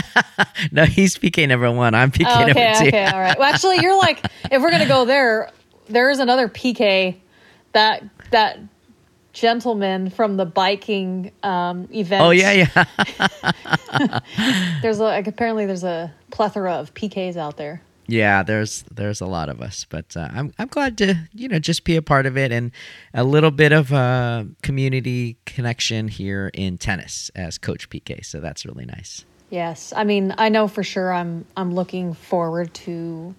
No, 0.72 0.86
he's 0.86 1.18
PK 1.18 1.48
number 1.48 1.70
one. 1.72 1.94
I'm 1.94 2.12
PK 2.12 2.26
Oh, 2.28 2.44
okay, 2.44 2.54
number 2.54 2.80
two. 2.80 2.88
okay, 2.88 3.06
all 3.06 3.20
right. 3.20 3.38
Well, 3.38 3.54
actually, 3.54 3.80
you're 3.82 3.98
like, 3.98 4.24
if 4.52 4.62
we're 4.62 4.72
gonna 4.72 4.88
go 4.88 5.06
there, 5.06 5.52
there 5.88 6.10
is 6.10 6.20
another 6.20 6.48
PK 6.48 7.18
that 7.74 8.04
that 8.32 8.58
gentleman 9.34 10.10
from 10.10 10.38
the 10.38 10.46
biking 10.46 11.32
um, 11.44 11.88
event. 11.94 12.24
Oh 12.24 12.30
yeah, 12.32 12.52
yeah, 12.76 14.20
There's 14.82 15.00
a, 15.00 15.04
like 15.04 15.28
apparently 15.28 15.66
there's 15.66 15.84
a 15.84 16.14
plethora 16.32 16.74
of 16.74 16.94
PKs 16.94 17.36
out 17.36 17.58
there. 17.58 17.82
Yeah. 18.08 18.44
There's 18.44 18.84
there's 18.92 19.22
a 19.22 19.26
lot 19.26 19.50
of 19.50 19.62
us, 19.62 19.86
but 19.90 20.16
uh, 20.16 20.30
I'm 20.32 20.54
I'm 20.60 20.68
glad 20.68 20.98
to 21.00 21.16
you 21.34 21.48
know 21.48 21.60
just 21.60 21.84
be 21.84 21.96
a 21.96 22.02
part 22.02 22.26
of 22.26 22.38
it 22.38 22.52
and 22.52 22.72
a 23.14 23.24
little 23.24 23.52
bit 23.52 23.72
of 23.72 23.92
a 23.92 24.48
community 24.62 25.38
connection 25.46 26.08
here 26.08 26.52
in 26.54 26.78
tennis 26.78 27.32
as 27.36 27.58
Coach 27.58 27.90
PK. 27.90 28.24
So 28.26 28.40
that's 28.40 28.66
really 28.66 28.86
nice. 28.86 29.26
Yes, 29.50 29.94
I 29.96 30.04
mean 30.04 30.34
I 30.38 30.50
know 30.50 30.68
for 30.68 30.84
sure. 30.84 31.14
I'm 31.14 31.46
I'm 31.56 31.74
looking 31.74 32.14
forward 32.14 32.74
to 32.74 33.36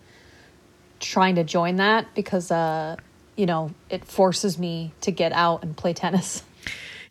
trying 1.01 1.35
to 1.37 1.45
join 1.45 1.77
that 1.77 2.15
because 2.15 2.51
uh, 2.51 2.97
you 3.37 3.47
know 3.47 3.73
it 3.91 4.05
forces 4.05 4.59
me 4.59 4.93
to 5.03 5.11
get 5.11 5.33
out 5.33 5.63
and 5.63 5.77
play 5.77 5.93
tennis. 5.93 6.43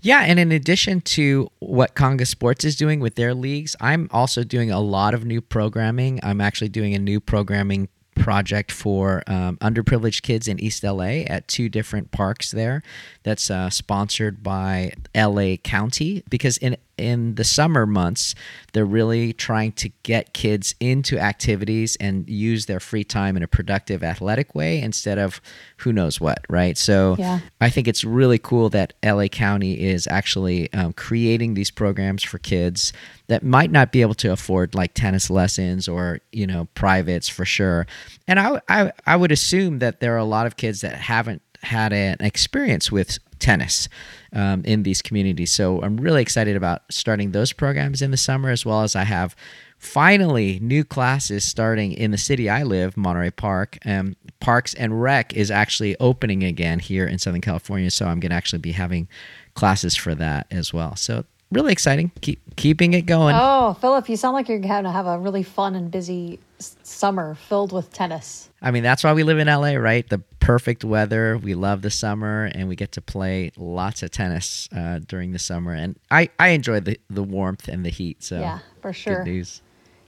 Yeah, 0.05 0.21
and 0.21 0.39
in 0.39 0.51
addition 0.51 1.01
to 1.01 1.49
what 1.57 1.95
Conga 1.95 2.27
Sports 2.27 2.63
is 2.63 2.75
doing 2.75 2.99
with 2.99 3.15
their 3.15 3.33
leagues, 3.33 3.75
I'm 3.81 4.07
also 4.11 4.43
doing 4.43 4.69
a 4.69 4.79
lot 4.79 5.15
of 5.15 5.25
new 5.25 5.41
programming. 5.41 6.19
I'm 6.21 6.41
actually 6.41 6.69
doing 6.69 6.93
a 6.93 6.99
new 6.99 7.19
programming 7.19 7.89
project 8.13 8.71
for 8.71 9.23
um, 9.25 9.57
underprivileged 9.57 10.21
kids 10.21 10.47
in 10.47 10.59
East 10.59 10.83
LA 10.83 11.23
at 11.25 11.47
two 11.47 11.69
different 11.69 12.11
parks 12.11 12.51
there. 12.51 12.83
That's 13.23 13.49
uh, 13.49 13.71
sponsored 13.71 14.43
by 14.43 14.93
LA 15.15 15.55
County 15.55 16.21
because 16.29 16.57
in 16.59 16.77
in 16.97 17.35
the 17.35 17.43
summer 17.43 17.85
months, 17.85 18.35
they're 18.73 18.85
really 18.85 19.33
trying 19.33 19.71
to 19.73 19.89
get 20.03 20.33
kids 20.33 20.75
into 20.79 21.19
activities 21.19 21.95
and 21.99 22.29
use 22.29 22.65
their 22.65 22.79
free 22.79 23.03
time 23.03 23.35
in 23.35 23.43
a 23.43 23.47
productive, 23.47 24.03
athletic 24.03 24.55
way 24.55 24.81
instead 24.81 25.17
of 25.17 25.41
who 25.77 25.91
knows 25.91 26.19
what, 26.21 26.45
right? 26.49 26.77
So 26.77 27.15
Yeah. 27.19 27.39
I 27.59 27.69
think 27.69 27.87
it's 27.87 28.03
really 28.03 28.37
cool 28.37 28.69
that 28.69 28.93
LA 29.03 29.27
County 29.27 29.79
is 29.79 30.07
actually 30.07 30.71
um, 30.73 30.93
creating 30.93 31.53
these 31.53 31.71
programs 31.71 32.23
for 32.23 32.37
kids 32.37 32.93
that 33.27 33.43
might 33.43 33.71
not 33.71 33.91
be 33.91 34.01
able 34.01 34.13
to 34.13 34.31
afford 34.31 34.75
like 34.75 34.93
tennis 34.93 35.29
lessons 35.29 35.87
or 35.87 36.19
you 36.31 36.45
know 36.45 36.67
privates 36.75 37.27
for 37.27 37.45
sure. 37.45 37.87
And 38.27 38.39
I 38.39 38.61
I, 38.69 38.91
I 39.05 39.15
would 39.15 39.31
assume 39.31 39.79
that 39.79 39.99
there 39.99 40.13
are 40.13 40.19
a 40.19 40.25
lot 40.25 40.45
of 40.45 40.57
kids 40.57 40.81
that 40.81 40.95
haven't 40.95 41.41
had 41.63 41.91
an 41.91 42.17
experience 42.19 42.91
with 42.91 43.17
tennis 43.39 43.89
um, 44.33 44.63
in 44.65 44.83
these 44.83 45.01
communities. 45.01 45.51
So 45.51 45.81
I'm 45.81 45.97
really 45.97 46.21
excited 46.21 46.55
about 46.55 46.83
starting 46.89 47.31
those 47.31 47.53
programs 47.53 48.01
in 48.01 48.11
the 48.11 48.17
summer, 48.17 48.49
as 48.49 48.65
well 48.65 48.81
as 48.81 48.95
I 48.95 49.03
have 49.03 49.35
finally 49.77 50.59
new 50.61 50.83
classes 50.83 51.43
starting 51.43 51.91
in 51.91 52.11
the 52.11 52.17
city 52.17 52.49
I 52.49 52.63
live, 52.63 52.97
Monterey 52.97 53.31
Park. 53.31 53.77
Um, 53.85 54.15
Parks 54.39 54.73
and 54.73 55.01
Rec 55.01 55.33
is 55.33 55.51
actually 55.51 55.95
opening 55.99 56.43
again 56.43 56.79
here 56.79 57.07
in 57.07 57.17
Southern 57.19 57.41
California, 57.41 57.91
so 57.91 58.05
I'm 58.05 58.19
going 58.19 58.29
to 58.29 58.35
actually 58.35 58.59
be 58.59 58.71
having 58.71 59.07
classes 59.53 59.95
for 59.95 60.15
that 60.15 60.47
as 60.51 60.73
well. 60.73 60.95
So 60.95 61.25
really 61.51 61.71
exciting. 61.71 62.11
Keep 62.21 62.55
keeping 62.55 62.93
it 62.93 63.05
going. 63.05 63.35
Oh, 63.37 63.75
Philip, 63.79 64.09
you 64.09 64.17
sound 64.17 64.33
like 64.33 64.49
you're 64.49 64.59
going 64.59 64.83
to 64.83 64.91
have 64.91 65.07
a 65.07 65.19
really 65.19 65.43
fun 65.43 65.75
and 65.75 65.91
busy 65.91 66.39
summer 66.59 67.35
filled 67.35 67.71
with 67.71 67.91
tennis. 67.91 68.49
I 68.61 68.71
mean, 68.71 68.83
that's 68.83 69.03
why 69.03 69.13
we 69.13 69.23
live 69.23 69.37
in 69.39 69.47
LA, 69.47 69.73
right? 69.75 70.07
The 70.07 70.19
perfect 70.39 70.83
weather. 70.83 71.37
We 71.37 71.53
love 71.53 71.81
the 71.81 71.89
summer, 71.91 72.45
and 72.53 72.67
we 72.67 72.75
get 72.75 72.91
to 72.93 73.01
play 73.01 73.51
lots 73.57 74.03
of 74.03 74.11
tennis 74.11 74.67
uh, 74.75 74.99
during 75.05 75.31
the 75.31 75.39
summer. 75.39 75.73
And 75.73 75.97
I, 76.09 76.29
I 76.39 76.49
enjoy 76.49 76.79
the, 76.79 76.99
the 77.09 77.23
warmth 77.23 77.67
and 77.67 77.85
the 77.85 77.89
heat. 77.89 78.23
So 78.23 78.39
Yeah, 78.39 78.59
for 78.81 78.93
sure. 78.93 79.23
Good 79.23 79.31
news. 79.31 79.61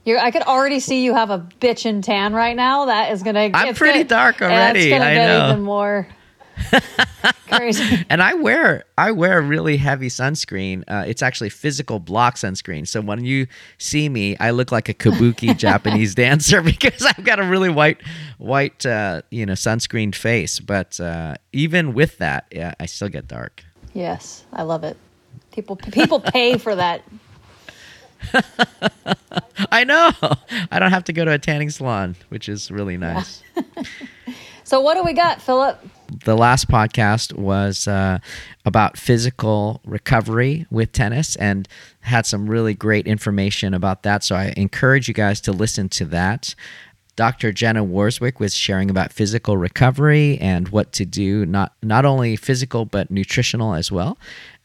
You're, 0.04 0.18
I 0.20 0.30
could 0.30 0.42
already 0.42 0.80
see 0.80 1.04
you 1.04 1.12
have 1.14 1.28
a 1.30 1.38
bitchin' 1.60 2.02
tan 2.02 2.32
right 2.32 2.56
now. 2.56 2.86
That 2.86 3.12
is 3.12 3.22
gonna. 3.22 3.50
Get 3.50 3.56
I'm 3.56 3.74
pretty 3.74 3.98
gonna- 4.04 4.08
dark 4.08 4.40
already, 4.40 4.80
It's 4.80 4.90
gonna 4.90 5.04
I 5.10 5.14
get 5.14 5.26
know. 5.26 5.50
even 5.50 5.62
more. 5.62 6.08
And 8.10 8.22
I 8.22 8.34
wear 8.34 8.84
I 8.96 9.10
wear 9.10 9.40
really 9.42 9.76
heavy 9.76 10.08
sunscreen. 10.08 10.84
Uh, 10.86 11.04
it's 11.06 11.22
actually 11.22 11.48
physical 11.50 11.98
block 11.98 12.36
sunscreen. 12.36 12.86
So 12.86 13.00
when 13.00 13.24
you 13.24 13.46
see 13.78 14.08
me, 14.08 14.36
I 14.38 14.50
look 14.50 14.70
like 14.70 14.88
a 14.88 14.94
kabuki 14.94 15.56
Japanese 15.56 16.14
dancer 16.14 16.62
because 16.72 17.04
I've 17.04 17.24
got 17.24 17.40
a 17.40 17.44
really 17.44 17.70
white 17.70 18.00
white 18.38 18.84
uh, 18.86 19.22
you 19.30 19.46
know 19.46 19.54
sunscreened 19.54 20.14
face. 20.14 20.60
But 20.60 21.00
uh, 21.00 21.36
even 21.52 21.94
with 21.94 22.18
that, 22.18 22.46
yeah, 22.52 22.74
I 22.78 22.86
still 22.86 23.08
get 23.08 23.28
dark. 23.28 23.64
Yes, 23.94 24.44
I 24.52 24.62
love 24.62 24.84
it. 24.84 24.96
People 25.52 25.76
people 25.76 26.20
pay 26.20 26.58
for 26.58 26.74
that. 26.76 27.02
I 29.72 29.84
know. 29.84 30.12
I 30.70 30.78
don't 30.78 30.90
have 30.90 31.04
to 31.04 31.12
go 31.12 31.24
to 31.24 31.32
a 31.32 31.38
tanning 31.38 31.70
salon, 31.70 32.16
which 32.28 32.48
is 32.48 32.70
really 32.70 32.96
nice. 32.96 33.42
So 34.64 34.80
what 34.80 34.94
do 34.94 35.02
we 35.02 35.14
got, 35.14 35.40
Philip? 35.40 35.80
The 36.24 36.36
last 36.36 36.68
podcast 36.68 37.34
was 37.36 37.86
uh, 37.88 38.18
about 38.64 38.96
physical 38.96 39.80
recovery 39.84 40.66
with 40.70 40.92
tennis 40.92 41.36
and 41.36 41.68
had 42.00 42.26
some 42.26 42.48
really 42.48 42.74
great 42.74 43.06
information 43.06 43.74
about 43.74 44.02
that. 44.02 44.24
So 44.24 44.34
I 44.36 44.52
encourage 44.56 45.08
you 45.08 45.14
guys 45.14 45.40
to 45.42 45.52
listen 45.52 45.88
to 45.90 46.04
that. 46.06 46.54
Dr. 47.16 47.50
Jenna 47.50 47.84
Warswick 47.84 48.38
was 48.38 48.54
sharing 48.54 48.90
about 48.90 49.12
physical 49.12 49.56
recovery 49.56 50.38
and 50.40 50.68
what 50.68 50.92
to 50.92 51.04
do, 51.04 51.44
not 51.44 51.72
not 51.82 52.04
only 52.04 52.36
physical 52.36 52.84
but 52.84 53.10
nutritional 53.10 53.74
as 53.74 53.90
well. 53.90 54.16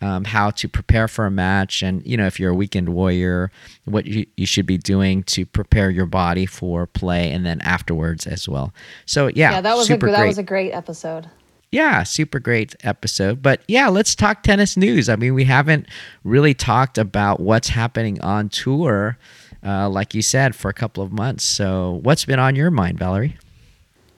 Um, 0.01 0.23
how 0.25 0.51
to 0.51 0.67
prepare 0.67 1.07
for 1.07 1.25
a 1.25 1.31
match, 1.31 1.81
and 1.81 2.05
you 2.05 2.15
know 2.15 2.27
if 2.27 2.39
you're 2.39 2.51
a 2.51 2.55
weekend 2.55 2.89
warrior, 2.89 3.49
what 3.85 4.05
you, 4.05 4.27
you 4.37 4.45
should 4.45 4.67
be 4.67 4.77
doing 4.77 5.23
to 5.23 5.47
prepare 5.47 5.89
your 5.89 6.05
body 6.05 6.45
for 6.45 6.85
play, 6.85 7.31
and 7.31 7.43
then 7.43 7.59
afterwards 7.61 8.27
as 8.27 8.47
well. 8.47 8.71
So 9.07 9.27
yeah, 9.33 9.53
Yeah, 9.53 9.61
that 9.61 9.75
was 9.75 9.89
a 9.89 9.93
that 9.93 9.99
great. 9.99 10.27
was 10.27 10.37
a 10.37 10.43
great 10.43 10.73
episode. 10.73 11.31
Yeah, 11.73 12.03
super 12.03 12.39
great 12.39 12.75
episode. 12.83 13.41
But 13.41 13.63
yeah, 13.67 13.89
let's 13.89 14.13
talk 14.13 14.43
tennis 14.43 14.77
news. 14.77 15.09
I 15.09 15.15
mean, 15.15 15.33
we 15.33 15.45
haven't 15.45 15.87
really 16.23 16.53
talked 16.53 16.99
about 16.99 17.39
what's 17.39 17.69
happening 17.69 18.21
on 18.21 18.49
tour, 18.49 19.17
uh, 19.65 19.89
like 19.89 20.13
you 20.13 20.21
said, 20.21 20.55
for 20.55 20.69
a 20.69 20.73
couple 20.73 21.03
of 21.03 21.11
months. 21.11 21.43
So, 21.43 21.99
what's 22.03 22.25
been 22.25 22.37
on 22.37 22.55
your 22.55 22.69
mind, 22.69 22.99
Valerie? 22.99 23.37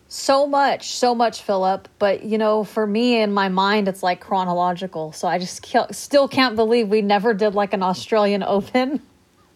So 0.10 0.46
much, 0.46 0.96
so 0.96 1.16
much, 1.16 1.44
Philip. 1.44 1.88
But 1.98 2.26
you 2.26 2.38
know, 2.38 2.66
for 2.66 2.86
me 2.86 3.22
in 3.22 3.34
my 3.34 3.48
mind, 3.48 3.88
it's 3.88 4.04
like 4.04 4.20
chronological. 4.20 5.14
So 5.14 5.26
I 5.30 5.40
just 5.40 5.66
still 5.92 6.28
can't 6.28 6.58
believe 6.58 6.90
we 6.90 7.02
never 7.02 7.34
did 7.34 7.56
like 7.56 7.72
an 7.72 7.84
Australian 7.84 8.44
Open 8.48 9.02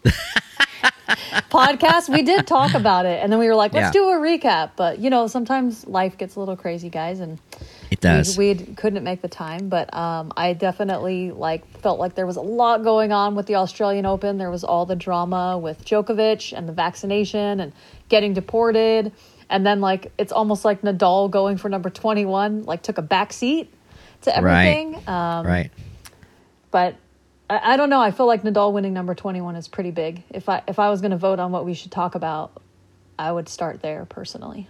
podcast. 1.49 2.09
We 2.09 2.21
did 2.21 2.47
talk 2.47 2.73
about 2.73 3.05
it, 3.05 3.21
and 3.21 3.31
then 3.31 3.39
we 3.39 3.47
were 3.47 3.55
like, 3.55 3.73
let's 3.73 3.95
Yeah. 3.95 4.01
do 4.01 4.09
a 4.09 4.13
recap. 4.15 4.71
But 4.75 4.99
you 4.99 5.09
know, 5.09 5.27
sometimes 5.27 5.85
life 5.87 6.17
gets 6.17 6.35
a 6.35 6.39
little 6.39 6.55
crazy, 6.55 6.89
guys, 6.89 7.19
and 7.19 7.39
It 7.91 7.99
does. 8.01 8.37
we, 8.37 8.53
we 8.53 8.73
couldn't 8.75 9.03
make 9.03 9.21
the 9.21 9.27
time. 9.27 9.69
But 9.69 9.93
um, 9.93 10.31
I 10.37 10.53
definitely 10.53 11.31
like 11.31 11.65
felt 11.79 11.99
like 11.99 12.15
there 12.15 12.25
was 12.27 12.37
a 12.37 12.41
lot 12.41 12.83
going 12.83 13.11
on 13.11 13.35
with 13.35 13.45
the 13.47 13.55
Australian 13.55 14.05
Open. 14.05 14.37
There 14.37 14.51
was 14.51 14.63
all 14.63 14.85
the 14.85 14.95
drama 14.95 15.57
with 15.57 15.83
Djokovic 15.85 16.57
and 16.57 16.67
the 16.67 16.73
vaccination 16.73 17.59
and 17.59 17.73
getting 18.09 18.33
deported, 18.33 19.11
and 19.49 19.65
then 19.65 19.81
like 19.81 20.11
it's 20.17 20.31
almost 20.31 20.65
like 20.65 20.81
Nadal 20.81 21.29
going 21.29 21.57
for 21.57 21.69
number 21.69 21.89
twenty 21.89 22.25
one, 22.25 22.63
like 22.63 22.83
took 22.83 22.97
a 22.97 23.03
back 23.03 23.33
seat 23.33 23.73
to 24.21 24.35
everything. 24.35 24.95
Um, 25.07 25.45
right. 25.47 25.71
but 26.71 26.95
I, 27.49 27.73
I 27.73 27.77
don't 27.77 27.89
know. 27.89 28.01
I 28.01 28.11
feel 28.11 28.27
like 28.27 28.43
Nadal 28.43 28.73
winning 28.73 28.93
number 28.93 29.15
twenty 29.15 29.41
one 29.41 29.55
is 29.55 29.67
pretty 29.67 29.91
big. 29.91 30.23
If 30.29 30.49
I 30.49 30.61
if 30.67 30.79
I 30.79 30.89
was 30.89 31.01
going 31.01 31.11
to 31.11 31.17
vote 31.17 31.39
on 31.39 31.51
what 31.51 31.65
we 31.65 31.73
should 31.73 31.91
talk 31.91 32.15
about, 32.15 32.61
I 33.17 33.31
would 33.31 33.49
start 33.49 33.81
there 33.81 34.05
personally. 34.05 34.69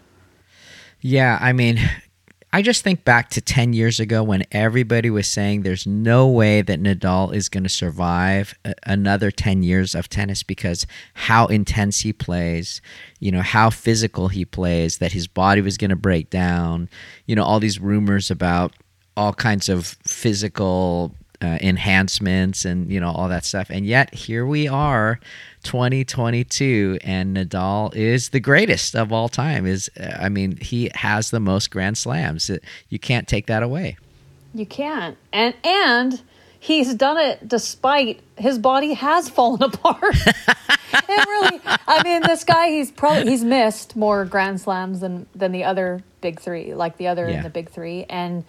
Yeah, 1.01 1.37
I 1.39 1.53
mean, 1.53 1.79
I 2.51 2.63
just 2.63 2.83
think 2.83 3.05
back 3.05 3.29
to 3.31 3.41
10 3.41 3.73
years 3.73 3.99
ago 3.99 4.23
when 4.23 4.43
everybody 4.51 5.11
was 5.11 5.27
saying 5.27 5.61
there's 5.61 5.85
no 5.85 6.27
way 6.27 6.61
that 6.63 6.81
Nadal 6.81 7.33
is 7.33 7.47
going 7.47 7.63
to 7.63 7.69
survive 7.69 8.55
another 8.83 9.29
10 9.29 9.61
years 9.61 9.93
of 9.93 10.09
tennis 10.09 10.41
because 10.41 10.87
how 11.13 11.45
intense 11.45 11.99
he 11.99 12.11
plays, 12.11 12.81
you 13.19 13.31
know, 13.31 13.41
how 13.41 13.69
physical 13.69 14.29
he 14.29 14.45
plays, 14.45 14.97
that 14.97 15.11
his 15.11 15.27
body 15.27 15.61
was 15.61 15.77
going 15.77 15.91
to 15.91 15.95
break 15.95 16.31
down, 16.31 16.89
you 17.27 17.35
know, 17.35 17.43
all 17.43 17.59
these 17.59 17.79
rumors 17.79 18.31
about 18.31 18.73
all 19.15 19.33
kinds 19.33 19.69
of 19.69 19.85
physical 20.03 21.13
uh, 21.41 21.57
enhancements 21.61 22.65
and 22.65 22.91
you 22.91 22.99
know 22.99 23.11
all 23.11 23.29
that 23.29 23.45
stuff 23.45 23.69
and 23.69 23.85
yet 23.85 24.13
here 24.13 24.45
we 24.45 24.67
are 24.67 25.19
2022 25.63 26.99
and 27.03 27.35
Nadal 27.37 27.93
is 27.95 28.29
the 28.29 28.39
greatest 28.39 28.95
of 28.95 29.11
all 29.11 29.29
time 29.29 29.65
is 29.65 29.89
uh, 29.99 30.17
I 30.19 30.29
mean 30.29 30.57
he 30.57 30.89
has 30.95 31.31
the 31.31 31.39
most 31.39 31.71
grand 31.71 31.97
slams 31.97 32.51
you 32.89 32.99
can't 32.99 33.27
take 33.27 33.47
that 33.47 33.63
away 33.63 33.97
You 34.53 34.65
can't. 34.65 35.17
And 35.31 35.53
and 35.63 36.21
he's 36.59 36.93
done 36.93 37.17
it 37.17 37.47
despite 37.47 38.19
his 38.37 38.57
body 38.59 38.93
has 38.93 39.29
fallen 39.29 39.63
apart. 39.71 40.03
it 40.15 41.27
really 41.27 41.61
I 41.87 42.03
mean 42.03 42.21
this 42.23 42.43
guy 42.43 42.69
he's 42.69 42.91
probably 42.91 43.29
he's 43.31 43.43
missed 43.43 43.95
more 43.95 44.25
grand 44.25 44.59
slams 44.61 44.99
than 44.99 45.25
than 45.35 45.51
the 45.51 45.63
other 45.63 46.03
big 46.21 46.39
3, 46.39 46.73
like 46.75 46.97
the 46.97 47.07
other 47.07 47.29
Yeah. 47.29 47.37
in 47.37 47.43
the 47.43 47.49
big 47.49 47.69
3 47.69 48.05
and 48.09 48.43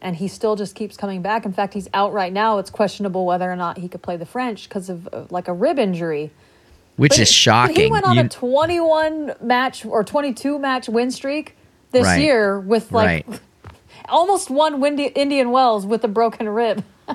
and 0.00 0.16
he 0.16 0.28
still 0.28 0.56
just 0.56 0.74
keeps 0.74 0.96
coming 0.96 1.22
back. 1.22 1.44
In 1.44 1.52
fact, 1.52 1.74
he's 1.74 1.88
out 1.94 2.12
right 2.12 2.32
now. 2.32 2.58
It's 2.58 2.70
questionable 2.70 3.26
whether 3.26 3.50
or 3.50 3.56
not 3.56 3.78
he 3.78 3.88
could 3.88 4.02
play 4.02 4.16
the 4.16 4.26
French 4.26 4.68
because 4.68 4.88
of 4.88 5.08
uh, 5.12 5.24
like 5.30 5.48
a 5.48 5.52
rib 5.52 5.78
injury. 5.78 6.30
which 6.96 7.10
But 7.12 7.18
is 7.20 7.30
shocking 7.32 7.76
He 7.76 7.90
went 7.90 8.04
on 8.04 8.16
You- 8.16 8.22
a 8.22 8.28
21 8.28 9.34
match 9.40 9.84
or 9.84 10.04
22 10.04 10.58
match 10.58 10.88
win 10.88 11.10
streak 11.10 11.56
this 11.92 12.04
Right. 12.04 12.20
year 12.20 12.58
with 12.60 12.92
like 12.92 13.26
Right. 13.28 13.40
almost 14.08 14.50
won 14.50 14.80
Windy, 14.80 15.04
Indian 15.06 15.50
Wells 15.50 15.84
with 15.86 16.02
a 16.04 16.08
broken 16.08 16.48
rib. 16.48 16.84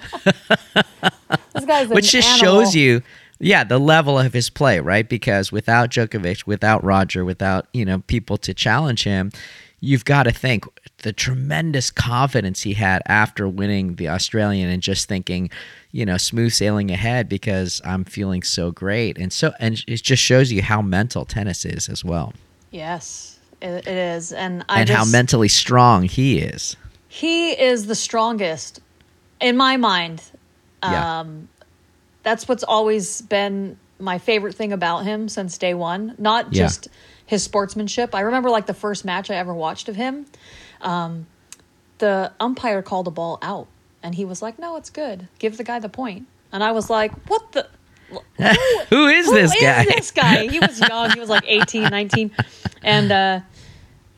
this 1.54 1.66
guy's 1.66 1.88
which 1.88 2.12
just 2.12 2.28
animal. 2.42 2.64
shows 2.64 2.76
you 2.76 3.02
yeah 3.40 3.64
the 3.64 3.80
level 3.80 4.18
of 4.18 4.34
his 4.34 4.50
play 4.50 4.80
right 4.80 5.08
because 5.08 5.52
without 5.52 5.90
Djokovic 5.90 6.46
without 6.48 6.84
Roger 6.84 7.24
without 7.26 7.68
you 7.74 7.86
know 7.86 8.00
people 8.08 8.38
to 8.38 8.54
challenge 8.54 9.04
him 9.04 9.32
you've 9.84 10.06
got 10.06 10.24
to 10.24 10.32
think 10.32 10.66
the 11.00 11.12
tremendous 11.12 11.92
confidence 11.92 12.62
he 12.62 12.74
had 12.74 13.02
after 13.06 13.50
winning 13.50 13.96
the 13.96 14.08
Australian 14.08 14.70
and 14.70 14.82
just 14.82 15.10
thinking 15.10 15.50
you 15.92 16.06
know 16.06 16.16
smooth 16.18 16.54
sailing 16.54 16.90
ahead 16.90 17.28
because 17.28 17.82
I'm 17.84 18.06
feeling 18.06 18.44
so 18.44 18.72
great 18.72 19.18
and 19.18 19.34
so 19.34 19.52
and 19.60 19.84
it 19.86 20.02
just 20.02 20.24
shows 20.24 20.54
you 20.54 20.62
how 20.62 20.82
mental 20.82 21.26
tennis 21.26 21.66
is 21.66 21.90
as 21.90 22.04
well 22.04 22.34
Yes, 22.72 23.38
it, 23.62 23.86
it 23.88 23.88
is, 23.88 24.32
and 24.32 24.66
I 24.68 24.80
and 24.80 24.88
just, 24.88 24.98
how 24.98 25.06
mentally 25.12 25.50
strong 25.50 26.04
he 26.04 26.40
is 26.40 26.78
he 27.10 27.52
is 27.52 27.86
the 27.86 27.96
strongest 27.96 28.80
in 29.42 29.58
my 29.58 29.76
mind. 29.78 30.24
yeah 30.82 31.20
Um, 31.20 31.50
That's 32.24 32.48
what's 32.48 32.64
always 32.64 33.22
been 33.22 33.78
my 34.00 34.18
favorite 34.18 34.56
thing 34.56 34.72
about 34.72 35.04
him 35.04 35.28
since 35.28 35.58
day 35.58 35.74
one. 35.74 36.16
Not 36.18 36.54
Yeah. 36.54 36.70
His 37.26 37.44
sportsmanship. 37.44 38.14
I 38.16 38.22
remember 38.22 38.50
like 38.50 38.66
the 38.66 38.74
first 38.74 39.06
match 39.06 39.30
I 39.32 39.36
ever 39.36 39.54
watched 39.54 39.90
of 39.90 39.96
him. 39.96 40.26
Um, 40.82 41.28
the 42.00 42.32
umpire 42.40 42.82
called 42.82 43.08
a 43.08 43.12
ball 43.12 43.40
out, 43.42 43.68
and 44.02 44.16
he 44.16 44.26
was 44.26 44.42
like, 44.42 44.60
"No, 44.60 44.76
it's 44.76 44.90
good. 44.90 45.28
Give 45.40 45.56
the 45.58 45.64
guy 45.64 45.80
the 45.80 45.90
point." 45.90 46.28
and 46.52 46.64
I 46.64 46.72
was 46.72 46.90
like, 46.90 47.12
"What 47.30 47.52
the." 47.54 47.68
Who 48.90 49.08
is 49.08 49.26
Who 49.26 49.34
this 49.34 49.56
is 49.56 49.62
guy? 49.62 49.86
this 49.86 50.12
guy? 50.12 50.48
He 50.48 50.60
was 50.60 50.80
young. 50.80 51.10
He 51.12 51.20
was 51.20 51.30
like 51.30 51.46
18, 51.48 51.90
19. 51.90 52.30
And 52.84 53.12
uh, 53.12 53.40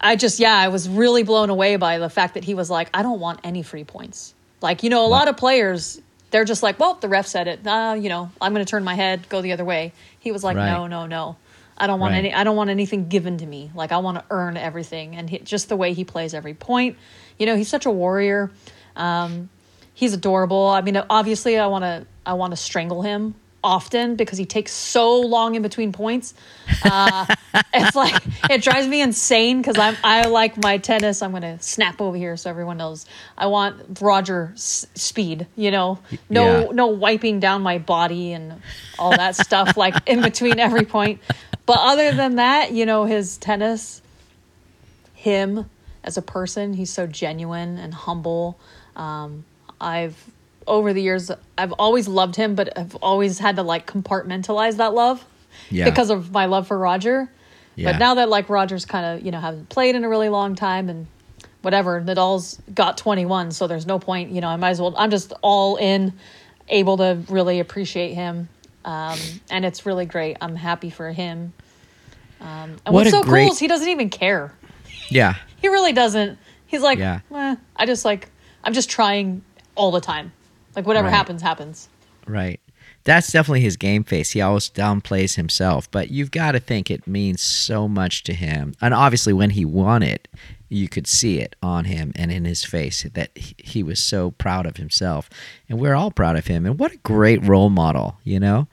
I 0.02 0.18
just, 0.18 0.38
yeah, 0.40 0.54
I 0.58 0.68
was 0.68 0.90
really 0.90 1.24
blown 1.24 1.50
away 1.50 1.78
by 1.78 1.98
the 2.00 2.10
fact 2.10 2.34
that 2.34 2.44
he 2.44 2.56
was 2.56 2.70
like, 2.70 2.90
I 2.94 3.04
don't 3.04 3.22
want 3.22 3.40
any 3.46 3.64
free 3.64 3.86
points. 3.86 4.34
Like, 4.62 4.84
you 4.84 4.90
know, 4.90 5.06
a 5.06 5.08
lot 5.08 5.30
of 5.30 5.38
players, 5.38 6.02
they're 6.32 6.44
just 6.44 6.62
like, 6.62 6.78
well, 6.78 6.96
the 6.96 7.08
ref 7.08 7.26
said 7.28 7.48
it. 7.48 7.66
Uh, 7.66 7.96
you 7.98 8.10
know, 8.10 8.30
I'm 8.42 8.54
going 8.54 8.66
to 8.66 8.70
turn 8.70 8.84
my 8.84 8.96
head, 8.96 9.30
go 9.30 9.42
the 9.42 9.54
other 9.54 9.64
way. 9.64 9.94
He 10.20 10.34
was 10.34 10.44
like, 10.44 10.58
Right. 10.58 10.72
no, 10.72 10.88
no, 10.88 11.06
no. 11.06 11.38
I 11.78 11.88
don't 11.88 12.00
want 12.00 12.12
Right. 12.14 12.20
any. 12.20 12.34
I 12.34 12.44
don't 12.44 12.56
want 12.56 12.70
anything 12.70 13.10
given 13.10 13.38
to 13.40 13.46
me. 13.46 13.72
Like 13.76 13.92
I 13.92 13.98
want 13.98 14.18
to 14.18 14.24
earn 14.30 14.56
everything, 14.58 15.16
and 15.16 15.30
he, 15.30 15.40
just 15.40 15.68
the 15.70 15.76
way 15.76 15.94
he 15.94 16.04
plays 16.06 16.34
every 16.34 16.54
point. 16.54 16.98
You 17.38 17.46
know, 17.46 17.56
he's 17.58 17.68
such 17.68 17.86
a 17.86 17.92
warrior. 17.92 18.52
Um, 18.96 19.50
he's 19.94 20.14
adorable. 20.14 20.68
I 20.68 20.82
mean, 20.82 21.02
obviously, 21.10 21.58
I 21.58 21.68
want 21.68 21.84
to. 21.84 22.06
I 22.26 22.34
want 22.34 22.52
to 22.52 22.58
strangle 22.58 23.02
him 23.02 23.36
often 23.64 24.16
because 24.16 24.38
he 24.38 24.46
takes 24.46 24.72
so 24.72 25.20
long 25.22 25.56
in 25.56 25.62
between 25.64 25.92
points. 25.92 26.34
Uh, 26.84 27.26
it's 27.74 27.96
like 27.96 28.24
it 28.50 28.62
drives 28.62 28.88
me 28.88 29.02
insane 29.02 29.58
because 29.62 29.78
I'm. 29.78 29.98
I 30.04 30.28
like 30.28 30.56
my 30.64 30.78
tennis. 30.78 31.22
I'm 31.22 31.32
gonna 31.34 31.60
snap 31.62 32.00
over 32.00 32.16
here 32.16 32.38
so 32.38 32.50
everyone 32.50 32.78
knows. 32.78 33.06
I 33.38 33.48
want 33.48 34.00
Roger 34.02 34.52
s- 34.54 34.88
speed. 34.96 35.46
You 35.58 35.72
know, 35.72 36.00
no 36.30 36.46
Yeah. 36.62 36.72
no 36.72 36.88
wiping 36.88 37.42
down 37.42 37.64
my 37.64 37.80
body 37.80 38.32
and 38.32 38.62
all 38.98 39.12
that 39.12 39.36
stuff 39.36 39.76
like 39.76 39.96
in 40.08 40.22
between 40.22 40.58
every 40.60 40.86
point. 40.86 41.20
But 41.66 41.78
other 41.80 42.12
than 42.14 42.36
that, 42.36 42.72
you 42.72 42.86
know, 42.86 43.06
his 43.06 43.38
tennis, 43.38 44.02
him 45.14 45.70
as 46.04 46.18
a 46.18 46.22
person, 46.22 46.74
he's 46.74 46.92
so 46.92 47.08
genuine 47.08 47.78
and 47.78 47.94
humble. 47.94 48.60
Um, 48.96 49.46
I've 49.82 50.16
over 50.68 50.94
the 50.94 51.02
years, 51.02 51.30
I've 51.58 51.72
always 51.74 52.08
loved 52.08 52.36
him, 52.36 52.56
but 52.56 52.76
I've 52.78 52.96
always 52.96 53.38
had 53.40 53.56
to 53.58 53.64
like 53.64 53.86
compartmentalize 53.86 54.78
that 54.78 54.94
love 54.96 55.24
Yeah. 55.70 55.86
because 55.86 56.10
of 56.10 56.32
my 56.32 56.46
love 56.46 56.68
for 56.68 56.78
Roger. 56.78 57.30
Yeah. 57.76 57.92
But 57.92 58.00
now 58.00 58.16
that 58.16 58.30
like 58.30 58.50
Roger's 58.50 58.86
kind 58.86 59.06
of 59.20 59.26
you 59.26 59.32
know 59.32 59.40
haven't 59.40 59.70
played 59.70 59.96
in 59.96 60.04
a 60.04 60.10
really 60.10 60.30
long 60.30 60.56
time 60.56 60.90
and 60.90 61.08
whatever, 61.62 62.00
Nadal's 62.02 62.60
got 62.74 62.98
21, 62.98 63.52
so 63.52 63.66
there's 63.68 63.86
no 63.88 63.98
point. 64.00 64.32
You 64.32 64.42
know, 64.42 64.48
I 64.50 64.56
might 64.56 64.70
as 64.72 64.82
well. 64.82 64.94
I'm 64.98 65.10
just 65.12 65.34
all 65.42 65.76
in, 65.78 66.14
able 66.70 66.98
to 66.98 67.20
really 67.30 67.60
appreciate 67.60 68.14
him, 68.14 68.50
um, 68.86 69.20
and 69.50 69.66
it's 69.66 69.86
really 69.86 70.06
great. 70.06 70.38
I'm 70.40 70.56
happy 70.56 70.90
for 70.90 71.12
him. 71.12 71.52
Um, 72.40 72.48
and 72.48 72.80
What 72.86 72.94
what's 72.94 73.12
so 73.12 73.24
great- 73.24 73.46
cool 73.46 73.52
is 73.54 73.60
he 73.60 73.68
doesn't 73.68 73.90
even 73.90 74.10
care. 74.10 74.54
Yeah. 75.10 75.36
He 75.62 75.68
really 75.68 75.92
doesn't. 75.94 76.38
He's 76.68 76.82
like, 76.82 76.98
Yeah. 77.00 77.20
"Eh, 77.34 77.56
I 77.76 77.86
just 77.86 78.06
like, 78.06 78.30
I'm 78.64 78.74
just 78.74 78.90
trying 78.90 79.44
all 79.76 79.92
the 79.92 80.02
time. 80.02 80.32
Like 80.76 80.86
whatever 80.88 81.08
Right. 81.08 81.14
happens, 81.16 81.42
happens. 81.42 81.90
Right. 82.28 82.60
That's 83.06 83.32
definitely 83.32 83.62
his 83.62 83.78
game 83.78 84.04
face. 84.04 84.32
He 84.32 84.42
always 84.42 84.70
downplays 84.70 85.36
himself, 85.36 85.90
but 85.92 86.10
you've 86.10 86.32
got 86.32 86.54
to 86.54 86.60
think 86.60 86.90
it 86.90 87.08
means 87.08 87.42
so 87.42 87.88
much 87.88 88.24
to 88.24 88.34
him. 88.34 88.74
And 88.82 88.94
obviously, 88.94 89.32
when 89.32 89.52
he 89.52 89.64
won 89.64 90.02
it, 90.04 90.28
you 90.70 90.90
could 90.90 91.06
see 91.06 91.40
it 91.40 91.56
on 91.62 91.86
him 91.86 92.12
and 92.16 92.32
in 92.32 92.46
his 92.46 92.66
face 92.66 93.04
that 93.14 93.30
he- 93.38 93.84
was 93.84 94.00
so 94.00 94.32
proud 94.32 94.66
of 94.66 94.78
himself. 94.78 95.30
And 95.70 95.80
we're 95.80 95.94
all 95.94 96.10
proud 96.10 96.36
of 96.36 96.48
him. 96.48 96.66
And 96.66 96.80
what 96.80 96.92
a 96.94 96.98
great 96.98 97.44
role 97.44 97.70
model, 97.70 98.18
you 98.24 98.40
know? 98.40 98.68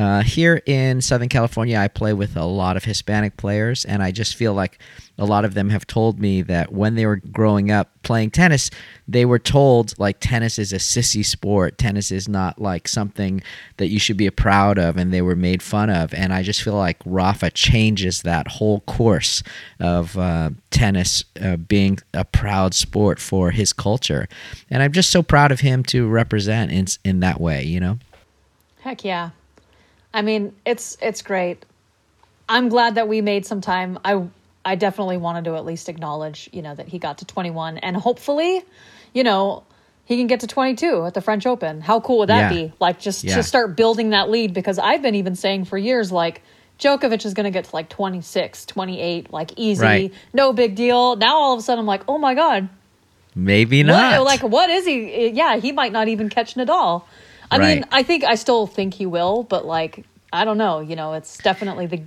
Uh, 0.00 0.22
here 0.22 0.62
in 0.64 1.02
Southern 1.02 1.28
California, 1.28 1.76
I 1.76 1.86
play 1.86 2.14
with 2.14 2.34
a 2.34 2.46
lot 2.46 2.78
of 2.78 2.84
Hispanic 2.84 3.36
players, 3.36 3.84
and 3.84 4.02
I 4.02 4.12
just 4.12 4.34
feel 4.34 4.54
like 4.54 4.78
a 5.18 5.26
lot 5.26 5.44
of 5.44 5.52
them 5.52 5.68
have 5.68 5.86
told 5.86 6.18
me 6.18 6.40
that 6.40 6.72
when 6.72 6.94
they 6.94 7.04
were 7.04 7.16
growing 7.16 7.70
up 7.70 7.90
playing 8.02 8.30
tennis, 8.30 8.70
they 9.06 9.26
were 9.26 9.38
told 9.38 9.92
like 9.98 10.16
tennis 10.18 10.58
is 10.58 10.72
a 10.72 10.76
sissy 10.76 11.22
sport. 11.22 11.76
Tennis 11.76 12.10
is 12.10 12.30
not 12.30 12.58
like 12.58 12.88
something 12.88 13.42
that 13.76 13.88
you 13.88 13.98
should 13.98 14.16
be 14.16 14.30
proud 14.30 14.78
of, 14.78 14.96
and 14.96 15.12
they 15.12 15.20
were 15.20 15.36
made 15.36 15.62
fun 15.62 15.90
of. 15.90 16.14
And 16.14 16.32
I 16.32 16.42
just 16.42 16.62
feel 16.62 16.76
like 16.76 16.96
Rafa 17.04 17.50
changes 17.50 18.22
that 18.22 18.48
whole 18.48 18.80
course 18.80 19.42
of 19.78 20.16
uh, 20.16 20.48
tennis 20.70 21.24
uh, 21.42 21.56
being 21.56 21.98
a 22.14 22.24
proud 22.24 22.72
sport 22.72 23.18
for 23.18 23.50
his 23.50 23.74
culture, 23.74 24.30
and 24.70 24.82
I'm 24.82 24.92
just 24.92 25.10
so 25.10 25.22
proud 25.22 25.52
of 25.52 25.60
him 25.60 25.82
to 25.92 26.08
represent 26.08 26.72
in 26.72 26.86
in 27.04 27.20
that 27.20 27.38
way. 27.38 27.64
You 27.64 27.80
know. 27.80 27.98
Heck 28.80 29.04
yeah. 29.04 29.32
I 30.12 30.22
mean, 30.22 30.54
it's 30.64 30.96
it's 31.00 31.22
great. 31.22 31.64
I'm 32.48 32.68
glad 32.68 32.96
that 32.96 33.06
we 33.08 33.20
made 33.20 33.46
some 33.46 33.60
time. 33.60 33.98
I 34.04 34.26
I 34.64 34.74
definitely 34.74 35.16
wanted 35.16 35.44
to 35.44 35.54
at 35.56 35.64
least 35.64 35.88
acknowledge, 35.88 36.48
you 36.52 36.62
know, 36.62 36.74
that 36.74 36.88
he 36.88 36.98
got 36.98 37.18
to 37.18 37.24
21 37.24 37.78
and 37.78 37.96
hopefully, 37.96 38.62
you 39.14 39.24
know, 39.24 39.62
he 40.04 40.16
can 40.18 40.26
get 40.26 40.40
to 40.40 40.46
22 40.46 41.04
at 41.06 41.14
the 41.14 41.20
French 41.22 41.46
Open. 41.46 41.80
How 41.80 42.00
cool 42.00 42.18
would 42.18 42.28
that 42.28 42.52
Yeah. 42.52 42.66
be? 42.66 42.72
Like 42.80 42.98
just 43.00 43.24
Yeah. 43.24 43.36
to 43.36 43.42
start 43.42 43.76
building 43.76 44.10
that 44.10 44.28
lead 44.28 44.52
because 44.52 44.78
I've 44.78 45.00
been 45.00 45.14
even 45.14 45.34
saying 45.36 45.64
for 45.66 45.78
years 45.78 46.10
like 46.12 46.42
Djokovic 46.78 47.24
is 47.24 47.34
going 47.34 47.44
to 47.44 47.50
get 47.50 47.66
to 47.66 47.76
like 47.76 47.88
26, 47.88 48.66
28, 48.66 49.32
like 49.32 49.52
easy, 49.56 49.82
Right. 49.82 50.12
no 50.32 50.52
big 50.52 50.74
deal. 50.74 51.14
Now 51.16 51.36
all 51.36 51.52
of 51.52 51.58
a 51.58 51.62
sudden 51.62 51.80
I'm 51.80 51.86
like, 51.86 52.02
"Oh 52.08 52.18
my 52.18 52.34
god, 52.34 52.68
Maybe 53.34 53.82
not. 53.84 54.18
what, 54.18 54.24
like, 54.24 54.42
what 54.42 54.70
is 54.70 54.84
he? 54.86 55.28
Yeah, 55.28 55.56
he 55.56 55.72
might 55.72 55.92
not 55.92 56.08
even 56.08 56.28
catch 56.28 56.54
Nadal. 56.54 57.02
I 57.50 57.58
mean, 57.58 57.84
I 57.90 58.02
think 58.02 58.24
I 58.24 58.34
still 58.34 58.66
think 58.66 58.94
he 58.94 59.06
will, 59.06 59.42
but 59.42 59.66
like, 59.66 60.04
I 60.32 60.44
don't 60.44 60.58
know. 60.58 60.80
You 60.80 60.96
know, 60.96 61.14
it's 61.14 61.38
definitely 61.38 61.86
the 61.86 62.02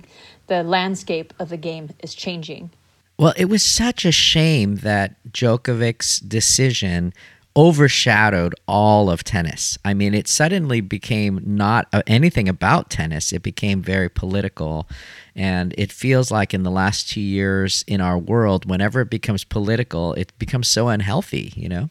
the 0.46 0.62
landscape 0.62 1.32
of 1.38 1.48
the 1.48 1.56
game 1.56 1.90
is 2.00 2.14
changing. 2.14 2.70
Well, 3.18 3.34
it 3.36 3.46
was 3.46 3.62
such 3.62 4.04
a 4.04 4.12
shame 4.12 4.76
that 4.76 5.16
Djokovic's 5.32 6.18
decision 6.18 7.12
overshadowed 7.56 8.54
all 8.66 9.08
of 9.08 9.22
tennis. 9.22 9.78
I 9.84 9.94
mean, 9.94 10.12
it 10.12 10.26
suddenly 10.26 10.80
became 10.80 11.40
not 11.44 11.86
uh, 11.92 12.02
anything 12.06 12.48
about 12.48 12.90
tennis. 12.90 13.32
It 13.32 13.42
became 13.42 13.80
very 13.80 14.08
political. 14.08 14.88
And 15.36 15.72
it 15.78 15.92
feels 15.92 16.32
like 16.32 16.52
in 16.52 16.64
the 16.64 16.70
last 16.70 17.08
two 17.08 17.20
years 17.20 17.84
in 17.86 18.00
our 18.00 18.18
world, 18.18 18.68
whenever 18.68 19.02
it 19.02 19.10
becomes 19.10 19.44
political, 19.44 20.14
it 20.14 20.36
becomes 20.38 20.66
so 20.66 20.88
unhealthy, 20.88 21.52
you 21.54 21.68
know? 21.68 21.90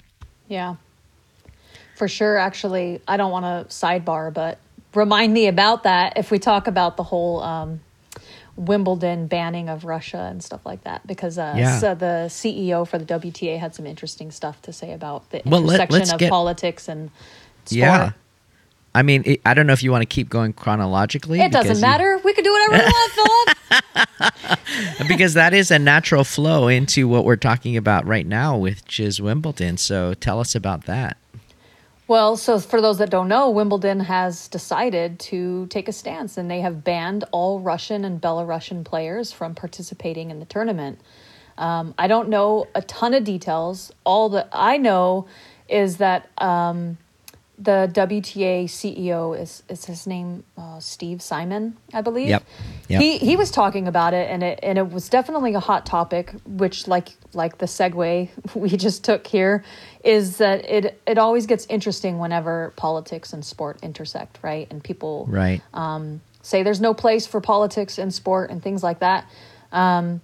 Yeah, 0.49 0.75
for 2.03 2.09
sure. 2.09 2.37
Actually, 2.37 2.99
I 3.07 3.15
don't 3.15 3.31
want 3.31 3.45
to 3.45 3.73
sidebar, 3.73 4.33
but 4.33 4.59
remind 4.93 5.31
me 5.33 5.47
about 5.47 5.83
that 5.83 6.17
if 6.17 6.31
we 6.31 6.37
talk 6.37 6.67
about 6.67 6.97
the 6.97 7.03
whole 7.03 7.41
um, 7.41 7.79
Wimbledon 8.57 9.27
banning 9.27 9.69
of 9.69 9.85
Russia 9.85 10.27
and 10.29 10.43
stuff 10.43 10.65
like 10.65 10.83
that, 10.83 11.07
because 11.07 11.37
uh, 11.37 11.53
Yeah. 11.57 11.77
so 11.79 11.95
the 11.95 12.25
CEO 12.27 12.85
for 12.85 12.97
the 12.97 13.05
WTA 13.05 13.57
had 13.57 13.73
some 13.73 13.85
interesting 13.85 14.31
stuff 14.31 14.61
to 14.63 14.73
say 14.73 14.91
about 14.91 15.29
the 15.29 15.41
Well, 15.45 15.61
intersection 15.63 15.97
let's 15.99 16.11
of 16.11 16.19
get- 16.19 16.29
politics 16.29 16.89
and 16.89 17.09
sport. 17.63 17.77
Yeah. 17.79 18.11
I 18.93 19.01
mean, 19.01 19.23
it, 19.25 19.41
I 19.45 19.53
don't 19.53 19.65
know 19.65 19.71
if 19.73 19.81
you 19.81 19.89
want 19.91 20.01
to 20.01 20.05
keep 20.13 20.29
going 20.29 20.51
chronologically. 20.51 21.39
It 21.39 21.53
doesn't 21.53 21.67
because 21.69 21.79
you- 21.79 21.87
matter. 21.87 22.19
We 22.25 22.33
can 22.33 22.43
do 22.43 22.51
whatever 22.51 22.83
we 22.83 22.91
want, 22.91 23.55
Philip. 24.19 25.07
because 25.07 25.35
that 25.35 25.53
is 25.53 25.71
a 25.71 25.79
natural 25.79 26.25
flow 26.25 26.67
into 26.67 27.07
what 27.07 27.23
we're 27.23 27.37
talking 27.37 27.77
about 27.77 28.05
right 28.05 28.27
now, 28.27 28.57
which 28.57 28.99
is 28.99 29.21
Wimbledon. 29.21 29.77
So 29.77 30.13
tell 30.15 30.41
us 30.41 30.53
about 30.53 30.83
that. 30.85 31.15
Well, 32.05 32.35
so 32.35 32.59
for 32.59 32.81
those 32.81 32.97
that 32.97 33.09
don't 33.09 33.29
know, 33.29 33.49
Wimbledon 33.49 34.01
has 34.01 34.49
decided 34.49 35.19
to 35.21 35.67
take 35.67 35.87
a 35.87 35.93
stance 35.93 36.37
and 36.37 36.51
they 36.51 36.59
have 36.59 36.83
banned 36.83 37.23
all 37.31 37.61
Russian 37.61 38.03
and 38.03 38.19
Belarusian 38.19 38.83
players 38.83 39.31
from 39.31 39.55
participating 39.55 40.29
in 40.29 40.39
the 40.39 40.45
tournament. 40.45 40.99
Um, 41.57 41.93
I 41.97 42.07
don't 42.07 42.27
know 42.27 42.67
a 42.75 42.81
ton 42.81 43.13
of 43.13 43.23
details. 43.23 43.93
All 44.03 44.27
that 44.29 44.49
I 44.51 44.77
know 44.77 45.27
is 45.69 45.97
that 45.97 46.29
um, 46.39 46.97
the 47.63 47.89
WTA 47.93 48.65
CEO 48.65 49.39
is 49.39 49.63
is 49.69 49.85
his 49.85 50.05
name 50.05 50.43
uh, 50.57 50.79
Steve 50.79 51.21
Simon, 51.21 51.77
I 51.93 52.01
believe. 52.01 52.29
Yep. 52.29 52.43
Yep. 52.89 53.01
He 53.01 53.17
he 53.17 53.35
was 53.35 53.51
talking 53.51 53.87
about 53.87 54.13
it, 54.13 54.29
and 54.29 54.43
it 54.43 54.59
and 54.61 54.77
it 54.77 54.91
was 54.91 55.07
definitely 55.09 55.53
a 55.53 55.59
hot 55.59 55.85
topic. 55.85 56.33
Which 56.45 56.87
like 56.87 57.09
like 57.33 57.57
the 57.59 57.65
segue 57.65 58.29
we 58.55 58.69
just 58.69 59.03
took 59.03 59.25
here 59.27 59.63
is 60.03 60.37
that 60.37 60.69
it 60.69 61.01
it 61.07 61.17
always 61.17 61.45
gets 61.45 61.65
interesting 61.67 62.19
whenever 62.19 62.73
politics 62.75 63.33
and 63.33 63.45
sport 63.45 63.79
intersect, 63.81 64.39
right? 64.41 64.67
And 64.69 64.83
people 64.83 65.25
Right. 65.29 65.61
say 66.41 66.63
there's 66.63 66.81
no 66.81 66.93
place 66.93 67.25
for 67.25 67.39
politics 67.39 67.97
in 67.97 68.11
sport 68.11 68.49
and 68.49 68.61
things 68.61 68.83
like 68.83 68.99
that. 68.99 69.25
Um, 69.71 70.21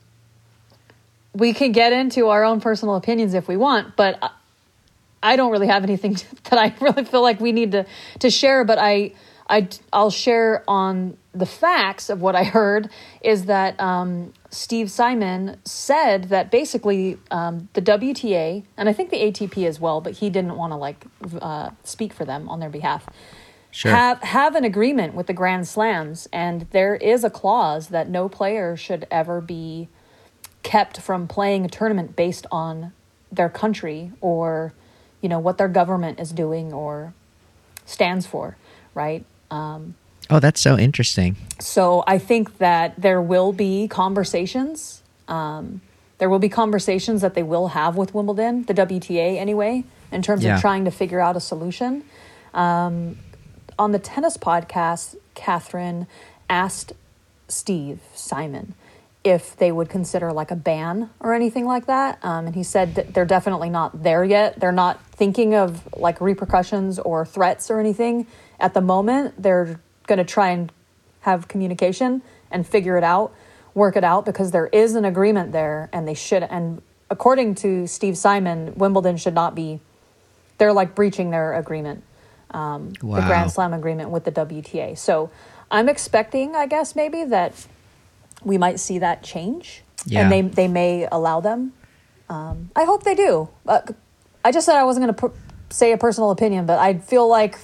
we 1.34 1.54
can 1.54 1.72
get 1.72 1.94
into 1.94 2.28
our 2.28 2.44
own 2.44 2.60
personal 2.60 2.96
opinions 2.96 3.34
if 3.34 3.48
we 3.48 3.56
want, 3.56 3.96
but 3.96 4.20
I- 5.22 5.36
don't 5.36 5.52
really 5.52 5.68
have 5.68 5.84
anything 5.84 6.14
that 6.50 6.58
I 6.60 6.74
really 6.82 7.06
feel 7.06 7.22
like 7.22 7.40
we 7.40 7.52
need 7.52 7.72
to 7.74 7.86
to 8.20 8.30
share. 8.30 8.64
But 8.64 8.78
I 8.80 9.14
I 9.50 9.68
I'll 9.92 10.12
share 10.12 10.64
on 10.68 11.18
the 11.34 11.46
facts 11.46 12.10
of 12.10 12.22
what 12.22 12.36
I 12.36 12.44
heard 12.44 12.90
is 13.22 13.46
that 13.46 13.80
um, 13.80 14.34
Steve 14.50 14.90
Simon 14.90 15.58
said 15.64 16.26
that 16.26 16.50
basically 16.52 17.18
um, 17.32 17.70
the 17.74 17.82
WTA 17.82 18.64
and 18.78 18.90
I 18.90 18.94
think 18.94 19.10
the 19.12 19.18
ATP 19.18 19.66
as 19.68 19.80
well, 19.80 20.02
but 20.02 20.14
he 20.14 20.30
didn't 20.30 20.56
want 20.56 20.72
to 20.74 20.76
like 20.78 21.06
uh, 21.42 21.70
speak 21.84 22.14
for 22.14 22.26
them 22.26 22.50
on 22.50 22.60
their 22.60 22.70
behalf 22.70 23.08
Sure. 23.72 23.92
have 23.92 24.20
have 24.24 24.56
an 24.56 24.64
agreement 24.64 25.14
with 25.14 25.28
the 25.28 25.34
Grand 25.34 25.68
Slams, 25.68 26.28
and 26.34 26.66
there 26.72 26.96
is 26.96 27.24
a 27.24 27.30
clause 27.30 27.90
that 27.90 28.10
no 28.10 28.28
player 28.28 28.76
should 28.76 29.06
ever 29.12 29.40
be 29.42 29.88
kept 30.64 31.00
from 31.00 31.28
playing 31.28 31.66
a 31.66 31.70
tournament 31.70 32.16
based 32.16 32.48
on 32.52 32.92
their 33.32 33.48
country 33.50 34.12
or 34.22 34.74
you 35.22 35.30
know 35.30 35.40
what 35.40 35.58
their 35.58 35.68
government 35.68 36.20
is 36.20 36.32
doing 36.32 36.74
or 36.74 37.14
stands 37.86 38.26
for 38.26 38.56
right? 38.96 39.24
Oh, 40.32 40.40
that's 40.40 40.62
so 40.62 40.78
interesting. 40.78 41.36
So 41.60 42.04
I 42.06 42.18
think 42.20 42.58
that 42.60 43.00
there 43.02 43.22
will 43.22 43.52
be 43.54 43.88
conversations. 43.88 45.02
Um, 45.28 45.82
there 46.20 46.30
will 46.30 46.40
be 46.40 46.50
conversations 46.50 47.22
that 47.22 47.34
they 47.34 47.44
will 47.44 47.70
have 47.70 47.96
with 47.96 48.14
Wimbledon, 48.14 48.64
the 48.64 48.74
WTA 48.74 49.38
anyway, 49.38 49.84
in 50.12 50.22
terms 50.22 50.44
Yeah. 50.44 50.56
of 50.56 50.62
trying 50.62 50.86
to 50.86 50.92
figure 50.92 51.20
out 51.20 51.36
a 51.36 51.40
solution. 51.40 52.04
Um, 52.54 53.18
on 53.80 53.92
the 53.92 54.00
tennis 54.00 54.38
podcast, 54.38 55.16
Catherine 55.34 56.06
asked 56.50 56.94
Steve 57.48 58.00
Simon 58.14 58.74
if 59.24 59.56
they 59.58 59.72
would 59.72 59.90
consider 59.90 60.32
like 60.32 60.50
a 60.50 60.56
ban 60.56 61.10
or 61.20 61.34
anything 61.34 61.66
like 61.66 61.88
that. 61.88 62.20
Um, 62.24 62.48
and 62.48 62.56
he 62.56 62.64
said 62.64 62.96
that 62.96 63.14
they're 63.14 63.26
definitely 63.26 63.70
not 63.70 64.04
there 64.04 64.24
yet. 64.24 64.60
They're 64.60 64.72
not 64.72 65.04
thinking 65.08 65.56
of 65.56 65.88
like 65.96 66.22
repercussions 66.22 67.00
or 67.00 67.26
threats 67.26 67.70
or 67.70 67.80
anything 67.80 68.28
at 68.60 68.74
the 68.74 68.82
moment. 68.82 69.42
They're 69.42 69.80
going 70.08 70.20
to 70.20 70.24
try 70.24 70.50
and 70.52 70.72
have 71.22 71.48
communication 71.48 72.22
and 72.50 72.66
figure 72.66 72.98
it 72.98 73.04
out, 73.04 73.34
work 73.74 73.98
it 73.98 74.04
out 74.04 74.26
because 74.26 74.52
there 74.52 74.68
is 74.68 74.96
an 74.96 75.04
agreement 75.04 75.52
there 75.52 75.90
and 75.92 76.08
they 76.08 76.14
should. 76.14 76.44
And 76.44 76.82
according 77.10 77.56
to 77.56 77.88
Steve 77.88 78.18
Simon, 78.18 78.74
Wimbledon 78.76 79.18
should 79.18 79.34
not 79.36 79.54
be, 79.54 79.82
they're 80.58 80.74
like 80.74 80.96
breaching 80.96 81.30
their 81.32 81.54
agreement 81.56 82.04
the 82.52 82.58
Wow. 83.04 83.28
Grand 83.28 83.52
Slam 83.52 83.74
agreement 83.74 84.10
with 84.10 84.24
the 84.24 84.32
WTA. 84.32 84.98
So 84.98 85.30
I'm 85.70 85.88
expecting, 85.88 86.56
I 86.56 86.66
guess, 86.66 86.96
maybe 86.96 87.24
that 87.26 87.68
we 88.44 88.58
might 88.58 88.80
see 88.80 89.00
that 89.00 89.24
change, 89.24 89.84
Yeah. 90.06 90.22
and 90.22 90.32
they 90.32 90.42
they 90.42 90.68
may 90.68 91.08
allow 91.12 91.40
them. 91.42 91.74
Um, 92.30 92.70
I 92.76 92.84
hope 92.86 93.04
they 93.04 93.16
do. 93.16 93.50
Uh, 93.68 93.82
I 94.46 94.52
just 94.52 94.66
said 94.66 94.76
I 94.76 94.84
wasn't 94.84 95.06
going 95.20 95.32
to 95.32 95.38
say 95.76 95.92
a 95.92 95.98
personal 95.98 96.32
opinion, 96.32 96.66
but 96.66 96.80
I 96.80 96.96
feel 97.00 97.28
like 97.28 97.58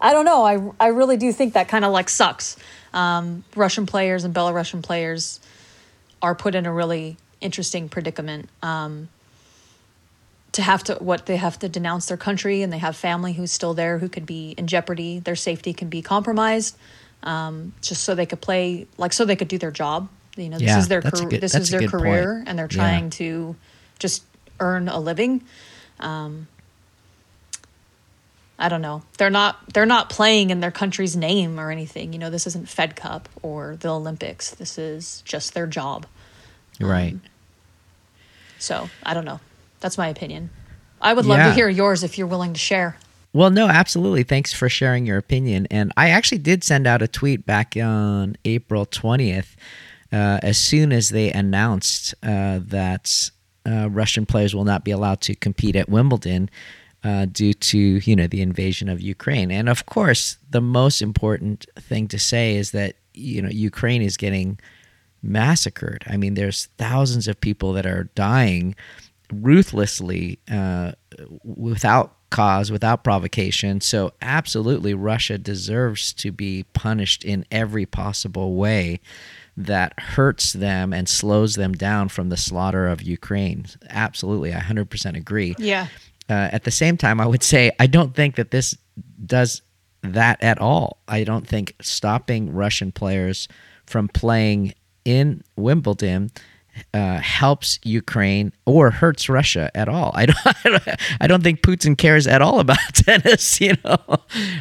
I 0.00 0.12
don't 0.12 0.24
know. 0.24 0.44
I 0.44 0.86
I 0.86 0.88
really 0.88 1.16
do 1.16 1.32
think 1.32 1.54
that 1.54 1.68
kind 1.68 1.84
of 1.84 1.92
like 1.92 2.08
sucks. 2.08 2.56
Um, 2.92 3.44
Russian 3.54 3.86
players 3.86 4.24
and 4.24 4.34
Belarusian 4.34 4.82
players 4.82 5.40
are 6.22 6.34
put 6.34 6.54
in 6.54 6.66
a 6.66 6.72
really 6.72 7.16
interesting 7.40 7.88
predicament. 7.88 8.48
Um, 8.62 9.08
to 10.52 10.62
have 10.62 10.82
to 10.84 10.94
what 10.94 11.26
they 11.26 11.36
have 11.36 11.58
to 11.58 11.68
denounce 11.68 12.06
their 12.06 12.16
country 12.16 12.62
and 12.62 12.72
they 12.72 12.78
have 12.78 12.96
family 12.96 13.34
who's 13.34 13.52
still 13.52 13.74
there 13.74 13.98
who 13.98 14.08
could 14.08 14.24
be 14.24 14.54
in 14.56 14.66
jeopardy 14.66 15.18
their 15.18 15.36
safety 15.36 15.74
can 15.74 15.90
be 15.90 16.00
compromised 16.00 16.78
um, 17.22 17.72
just 17.80 18.04
so 18.04 18.14
they 18.14 18.26
could 18.26 18.40
play 18.40 18.86
like 18.98 19.12
so 19.12 19.24
they 19.24 19.36
could 19.36 19.48
do 19.48 19.58
their 19.58 19.70
job 19.70 20.08
you 20.36 20.48
know 20.48 20.58
this 20.58 20.66
Yeah, 20.68 20.78
is 20.78 20.88
their 20.88 21.02
car- 21.02 21.10
good- 21.28 21.40
this 21.40 21.54
is 21.54 21.70
their 21.70 21.80
good 21.80 21.90
point. 21.90 22.02
career 22.02 22.44
and 22.46 22.58
they're 22.58 22.68
Yeah. 22.70 22.76
trying 22.76 23.10
to 23.10 23.56
just 23.98 24.22
earn 24.60 24.88
a 24.88 24.98
living 25.00 25.42
um, 26.00 26.46
I 28.58 28.70
don't 28.70 28.80
know. 28.80 29.02
They're 29.18 29.28
not 29.28 29.58
they're 29.74 29.84
not 29.84 30.08
playing 30.08 30.48
in 30.50 30.60
their 30.60 30.70
country's 30.70 31.14
name 31.14 31.60
or 31.60 31.70
anything. 31.70 32.14
You 32.14 32.18
know, 32.18 32.30
this 32.30 32.46
isn't 32.46 32.68
Fed 32.70 32.96
Cup 32.96 33.28
or 33.42 33.76
the 33.76 33.88
Olympics. 33.90 34.50
This 34.52 34.78
is 34.78 35.22
just 35.26 35.52
their 35.52 35.66
job. 35.66 36.06
Right. 36.80 37.16
So, 38.58 38.88
I 39.02 39.12
don't 39.12 39.26
know. 39.26 39.40
That's 39.80 39.98
my 39.98 40.08
opinion. 40.08 40.48
I 41.02 41.12
would 41.12 41.26
love 41.26 41.36
Yeah. 41.38 41.48
to 41.48 41.52
hear 41.54 41.68
yours 41.68 42.02
if 42.02 42.16
you're 42.16 42.26
willing 42.26 42.54
to 42.54 42.58
share. 42.58 42.96
Well, 43.36 43.50
no, 43.50 43.68
absolutely. 43.68 44.22
Thanks 44.22 44.54
for 44.54 44.70
sharing 44.70 45.04
your 45.04 45.18
opinion. 45.18 45.66
And 45.70 45.92
I 45.94 46.08
actually 46.08 46.38
did 46.38 46.64
send 46.64 46.86
out 46.86 47.02
a 47.02 47.06
tweet 47.06 47.44
back 47.44 47.76
on 47.76 48.38
April 48.46 48.86
20th 48.86 49.56
uh, 50.10 50.40
as 50.42 50.56
soon 50.56 50.90
as 50.90 51.10
they 51.10 51.30
announced 51.32 52.14
uh, 52.22 52.60
that 52.62 53.30
uh, 53.66 53.90
Russian 53.90 54.24
players 54.24 54.54
will 54.54 54.64
not 54.64 54.84
be 54.84 54.90
allowed 54.90 55.20
to 55.20 55.34
compete 55.34 55.76
at 55.76 55.90
Wimbledon 55.90 56.48
uh, 57.04 57.26
due 57.26 57.52
to 57.52 57.78
you 57.78 58.16
know 58.16 58.26
the 58.26 58.40
invasion 58.40 58.88
of 58.88 59.02
Ukraine. 59.02 59.50
And 59.50 59.68
of 59.68 59.84
course, 59.84 60.38
the 60.48 60.62
most 60.62 61.02
important 61.02 61.66
thing 61.78 62.08
to 62.08 62.18
say 62.18 62.56
is 62.56 62.70
that 62.70 62.96
you 63.12 63.42
know 63.42 63.50
Ukraine 63.50 64.00
is 64.00 64.16
getting 64.16 64.58
massacred. 65.22 66.04
I 66.06 66.16
mean, 66.16 66.34
there's 66.34 66.70
thousands 66.78 67.28
of 67.28 67.38
people 67.38 67.74
that 67.74 67.84
are 67.84 68.04
dying 68.14 68.74
ruthlessly 69.30 70.38
uh, 70.50 70.92
without 71.44 72.15
cause, 72.30 72.70
without 72.70 73.04
provocation. 73.04 73.80
So, 73.80 74.12
absolutely, 74.20 74.94
Russia 74.94 75.38
deserves 75.38 76.12
to 76.14 76.32
be 76.32 76.64
punished 76.72 77.24
in 77.24 77.44
every 77.50 77.86
possible 77.86 78.54
way 78.54 79.00
that 79.56 79.98
hurts 79.98 80.52
them 80.52 80.92
and 80.92 81.08
slows 81.08 81.54
them 81.54 81.72
down 81.72 82.08
from 82.08 82.28
the 82.28 82.36
slaughter 82.36 82.86
of 82.86 83.02
Ukraine. 83.02 83.66
Absolutely, 83.88 84.52
I 84.52 84.60
100% 84.60 85.16
agree. 85.16 85.54
Yeah. 85.58 85.86
Uh, 86.28 86.48
at 86.52 86.64
the 86.64 86.70
same 86.70 86.96
time, 86.96 87.20
I 87.20 87.26
would 87.26 87.42
say 87.42 87.70
I 87.78 87.86
don't 87.86 88.14
think 88.14 88.36
that 88.36 88.50
this 88.50 88.76
does 89.24 89.62
that 90.02 90.42
at 90.42 90.58
all. 90.58 90.98
I 91.08 91.24
don't 91.24 91.46
think 91.46 91.74
stopping 91.80 92.52
Russian 92.52 92.92
players 92.92 93.48
from 93.86 94.08
playing 94.08 94.74
in 95.04 95.42
Wimbledon 95.56 96.30
uh, 96.94 97.18
helps 97.18 97.78
Ukraine 97.84 98.52
or 98.64 98.90
hurts 98.90 99.28
Russia 99.28 99.70
at 99.74 99.88
all. 99.88 100.12
I 100.14 100.26
don't, 100.26 100.38
I 100.46 100.54
don't. 100.64 100.88
I 101.20 101.26
don't 101.26 101.42
think 101.42 101.62
Putin 101.62 101.96
cares 101.96 102.26
at 102.26 102.42
all 102.42 102.60
about 102.60 102.78
tennis. 102.92 103.60
You 103.60 103.74
know, 103.84 103.98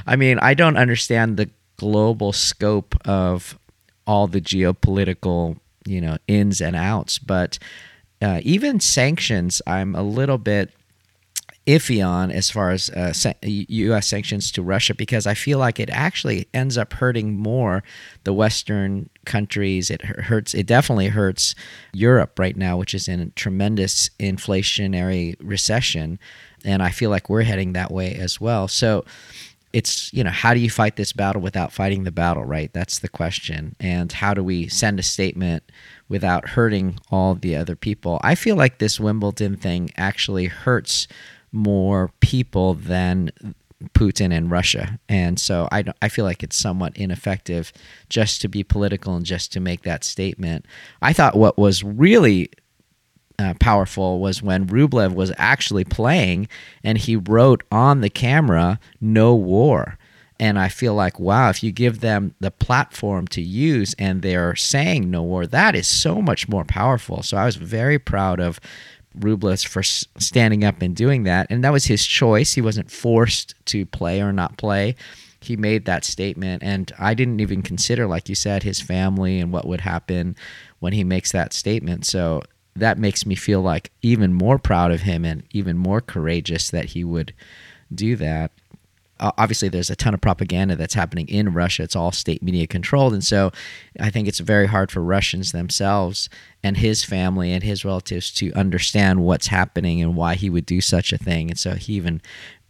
I 0.05 0.15
mean, 0.15 0.39
I 0.39 0.53
don't 0.53 0.77
understand 0.77 1.37
the 1.37 1.49
global 1.77 2.31
scope 2.31 2.95
of 3.05 3.57
all 4.07 4.27
the 4.27 4.41
geopolitical, 4.41 5.57
you 5.85 6.01
know, 6.01 6.17
ins 6.27 6.61
and 6.61 6.75
outs. 6.75 7.19
But 7.19 7.59
uh, 8.21 8.41
even 8.43 8.79
sanctions, 8.79 9.61
I'm 9.67 9.95
a 9.95 10.03
little 10.03 10.37
bit 10.37 10.71
iffy 11.65 12.05
on 12.05 12.31
as 12.31 12.51
far 12.51 12.69
as 12.69 12.89
uh, 12.91 13.13
U.S. 13.41 14.07
sanctions 14.07 14.51
to 14.51 14.61
Russia 14.61 14.93
because 14.93 15.25
I 15.25 15.33
feel 15.33 15.57
like 15.57 15.79
it 15.79 15.89
actually 15.89 16.47
ends 16.53 16.77
up 16.77 16.93
hurting 16.93 17.37
more 17.37 17.83
the 18.23 18.33
Western 18.33 19.09
countries. 19.25 19.89
It 19.89 20.03
hurts. 20.03 20.53
It 20.53 20.67
definitely 20.67 21.07
hurts 21.07 21.55
Europe 21.93 22.37
right 22.37 22.55
now, 22.55 22.77
which 22.77 22.93
is 22.93 23.07
in 23.07 23.19
a 23.19 23.29
tremendous 23.31 24.09
inflationary 24.19 25.35
recession, 25.39 26.19
and 26.63 26.83
I 26.83 26.89
feel 26.89 27.09
like 27.09 27.29
we're 27.29 27.43
heading 27.43 27.73
that 27.73 27.91
way 27.91 28.15
as 28.15 28.39
well. 28.39 28.67
So. 28.67 29.05
It's, 29.73 30.13
you 30.13 30.23
know, 30.23 30.31
how 30.31 30.53
do 30.53 30.61
you 30.61 30.69
fight 30.69 30.95
this 30.95 31.11
battle 31.11 31.41
without 31.41 31.73
fighting 31.73 32.05
the 32.05 32.11
battle, 32.11 32.45
right? 32.45 32.71
That's 32.71 32.99
the 32.99 33.09
question. 33.09 33.75
And 33.77 34.09
how 34.09 34.33
do 34.33 34.41
we 34.41 34.69
send 34.69 35.01
a 35.01 35.03
statement 35.03 35.69
without 36.07 36.47
hurting 36.47 36.97
all 37.11 37.35
the 37.35 37.57
other 37.57 37.75
people? 37.75 38.21
I 38.23 38.35
feel 38.35 38.55
like 38.55 38.77
this 38.77 39.01
Wimbledon 39.01 39.57
thing 39.57 39.89
actually 39.97 40.45
hurts 40.45 41.09
more 41.55 42.11
people 42.19 42.75
than 42.75 43.31
Putin 43.93 44.33
and 44.33 44.49
Russia. 44.49 44.99
And 45.09 45.39
so 45.39 45.67
I, 45.71 45.83
I 46.01 46.09
feel 46.09 46.25
like 46.25 46.43
it's 46.43 46.57
somewhat 46.57 46.95
ineffective 46.97 47.71
just 48.09 48.41
to 48.41 48.47
be 48.47 48.63
political 48.63 49.15
and 49.15 49.25
just 49.25 49.51
to 49.53 49.59
make 49.59 49.83
that 49.83 50.03
statement. 50.03 50.65
I 51.01 51.13
thought 51.13 51.35
what 51.35 51.57
was 51.57 51.83
really 51.83 52.49
uh, 53.37 53.53
powerful 53.59 54.19
was 54.19 54.41
when 54.41 54.67
Rublev 54.67 55.13
was 55.13 55.31
actually 55.37 55.83
playing 55.83 56.47
and 56.83 56.97
he 56.97 57.15
wrote 57.15 57.63
on 57.71 58.01
the 58.01 58.09
camera, 58.09 58.79
no 59.01 59.35
war. 59.35 59.97
And 60.37 60.59
I 60.59 60.67
feel 60.67 60.93
like, 60.93 61.17
wow, 61.17 61.49
if 61.49 61.63
you 61.63 61.71
give 61.71 62.01
them 62.01 62.35
the 62.41 62.51
platform 62.51 63.25
to 63.29 63.41
use 63.41 63.95
and 63.97 64.21
they're 64.21 64.55
saying 64.55 65.09
no 65.09 65.23
war, 65.23 65.47
that 65.47 65.75
is 65.75 65.87
so 65.87 66.21
much 66.21 66.49
more 66.49 66.65
powerful. 66.65 67.23
So 67.23 67.37
I 67.37 67.45
was 67.45 67.55
very 67.55 67.97
proud 67.97 68.41
of 68.41 68.59
Rublev 69.19 69.65
for 69.65 69.83
standing 69.83 70.63
up 70.63 70.81
and 70.81 70.95
doing 70.95 71.23
that. 71.23 71.47
And 71.49 71.63
that 71.63 71.73
was 71.73 71.85
his 71.85 72.05
choice. 72.05 72.53
He 72.53 72.61
wasn't 72.61 72.91
forced 72.91 73.55
to 73.65 73.85
play 73.85 74.21
or 74.21 74.33
not 74.33 74.57
play. 74.57 74.95
He 75.41 75.55
made 75.55 75.85
that 75.85 76.03
statement. 76.03 76.63
And 76.63 76.91
I 76.97 77.13
didn't 77.13 77.39
even 77.39 77.61
consider, 77.61 78.07
like 78.07 78.29
you 78.29 78.35
said, 78.35 78.63
his 78.63 78.81
family 78.81 79.39
and 79.39 79.51
what 79.51 79.67
would 79.67 79.81
happen 79.81 80.35
when 80.79 80.93
he 80.93 81.03
makes 81.03 81.31
that 81.31 81.53
statement. 81.53 82.05
So 82.05 82.41
that 82.75 82.97
makes 82.97 83.25
me 83.25 83.35
feel 83.35 83.61
like 83.61 83.91
even 84.01 84.33
more 84.33 84.57
proud 84.59 84.91
of 84.91 85.01
him 85.01 85.23
and 85.23 85.43
even 85.51 85.77
more 85.77 86.01
courageous 86.01 86.69
that 86.71 86.85
he 86.85 87.03
would 87.03 87.33
do 87.93 88.15
that. 88.17 88.51
Uh, 89.19 89.31
obviously, 89.37 89.69
there's 89.69 89.89
a 89.89 89.95
ton 89.95 90.13
of 90.13 90.21
propaganda 90.21 90.75
that's 90.75 90.93
happening 90.93 91.27
in 91.27 91.53
Russia. 91.53 91.83
It's 91.83 91.95
all 91.95 92.11
state 92.11 92.43
media 92.43 92.67
controlled. 92.67 93.13
And 93.13 93.23
so 93.23 93.51
I 93.99 94.09
think 94.09 94.27
it's 94.27 94.39
very 94.39 94.67
hard 94.67 94.91
for 94.91 95.01
Russians 95.01 95.51
themselves 95.51 96.29
and 96.63 96.77
his 96.77 97.03
family 97.03 97.51
and 97.51 97.63
his 97.63 97.85
relatives 97.85 98.31
to 98.31 98.51
understand 98.53 99.23
what's 99.23 99.47
happening 99.47 100.01
and 100.01 100.15
why 100.15 100.35
he 100.35 100.49
would 100.49 100.65
do 100.65 100.81
such 100.81 101.13
a 101.13 101.17
thing. 101.17 101.49
And 101.49 101.59
so 101.59 101.75
he 101.75 101.93
even, 101.93 102.21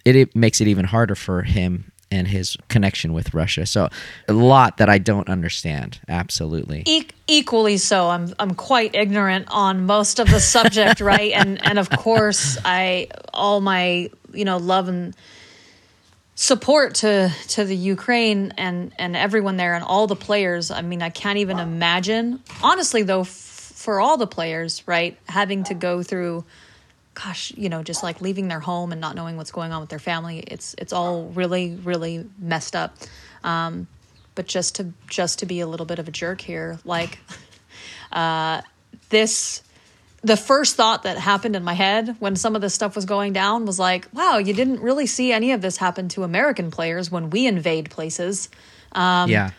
it, 0.04 0.16
it 0.16 0.36
makes 0.36 0.62
it 0.62 0.68
even 0.68 0.86
harder 0.86 1.16
for 1.16 1.42
him 1.42 1.92
and 2.12 2.28
his 2.28 2.56
connection 2.70 3.14
with 3.14 3.34
Russia. 3.34 3.66
So 3.66 3.90
a 4.28 4.34
lot 4.34 4.78
that 4.78 4.90
I 4.90 4.98
don't 4.98 5.28
understand. 5.28 6.00
Absolutely. 6.08 6.84
E- 6.86 7.08
equally 7.28 7.78
so. 7.78 8.10
I'm 8.10 8.34
I'm 8.40 8.54
quite 8.54 8.96
ignorant 8.96 9.48
on 9.50 9.86
most 9.86 10.20
of 10.20 10.30
the 10.30 10.40
subject, 10.40 11.02
right? 11.02 11.32
And 11.34 11.64
and 11.66 11.80
of 11.80 11.90
course, 11.90 12.58
I 12.64 13.08
all 13.34 13.62
my 13.62 14.10
you 14.34 14.46
know 14.46 14.58
love 14.58 14.88
and 14.88 15.16
support 16.36 16.96
to 16.96 17.32
to 17.50 17.64
the 17.64 17.76
Ukraine 17.76 18.54
and 18.58 18.94
and 19.00 19.16
everyone 19.16 19.58
there 19.58 19.74
and 19.74 19.84
all 19.84 20.08
the 20.08 20.16
players. 20.16 20.70
I 20.70 20.82
mean, 20.82 21.02
I 21.02 21.10
can't 21.10 21.40
even 21.40 21.60
imagine. 21.60 22.42
Honestly, 22.62 23.04
though, 23.04 23.22
f- 23.22 23.28
for 23.30 24.00
all 24.00 24.18
the 24.18 24.28
players, 24.28 24.84
right, 24.86 25.18
having 25.28 25.64
to 25.66 25.74
go 25.74 26.04
through 26.04 26.46
gosh, 27.16 27.54
you 27.56 27.70
know, 27.70 27.82
just 27.82 28.04
like 28.04 28.20
leaving 28.20 28.50
their 28.50 28.60
home 28.60 28.92
and 28.92 29.00
not 29.00 29.16
knowing 29.16 29.38
what's 29.38 29.52
going 29.52 29.72
on 29.72 29.80
with 29.80 29.90
their 29.90 30.00
family. 30.00 30.40
It's 30.40 30.76
it's 30.78 30.94
all 30.94 31.24
really 31.30 31.76
really 31.76 32.26
messed 32.38 32.76
up. 32.76 32.96
Um, 33.44 33.88
but 34.36 34.48
just 34.48 34.76
to 34.76 34.92
just 35.08 35.40
to 35.40 35.46
be 35.46 35.62
a 35.62 35.68
little 35.68 35.86
bit 35.86 35.98
of 35.98 36.08
a 36.08 36.12
jerk 36.12 36.42
here, 36.42 36.78
like 36.84 37.18
uh, 38.12 38.62
this 39.10 39.64
the 40.26 40.36
first 40.36 40.76
thought 40.76 41.04
that 41.04 41.20
happened 41.20 41.56
in 41.56 41.64
my 41.64 41.74
head 41.74 42.16
when 42.18 42.36
some 42.36 42.56
of 42.56 42.62
this 42.62 42.74
stuff 42.74 42.96
was 42.96 43.06
going 43.06 43.32
down 43.32 43.68
was 43.68 43.78
like, 43.78 44.08
wow, 44.12 44.40
you 44.40 44.56
didn't 44.56 44.80
really 44.80 45.06
see 45.06 45.32
any 45.32 45.52
of 45.52 45.62
this 45.62 45.78
happen 45.78 46.10
to 46.10 46.24
American 46.24 46.72
players 46.72 47.12
when 47.12 47.30
we 47.30 47.46
invade 47.46 47.92
places. 47.92 48.50
Um, 48.92 49.30
yeah. 49.30 49.52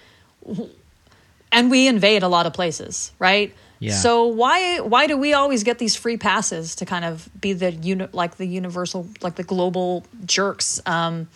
And 1.53 1.71
we 1.71 1.87
invade 1.87 2.25
a 2.25 2.29
lot 2.29 2.47
of 2.47 2.53
places, 2.53 3.13
right? 3.21 3.55
Yeah. 3.79 3.93
So 3.93 4.27
why 4.27 4.81
why 4.81 5.07
do 5.07 5.17
we 5.17 5.35
always 5.35 5.63
get 5.63 5.79
these 5.79 5.95
free 5.95 6.17
passes 6.17 6.75
to 6.77 6.87
kind 6.87 7.05
of 7.05 7.29
be 7.41 7.53
the 7.53 7.71
uni- 7.71 8.09
like 8.13 8.37
the 8.37 8.47
universal 8.47 9.07
like 9.21 9.37
the 9.37 9.45
global 9.45 10.05
jerks? 10.25 10.81
Um, 10.85 11.29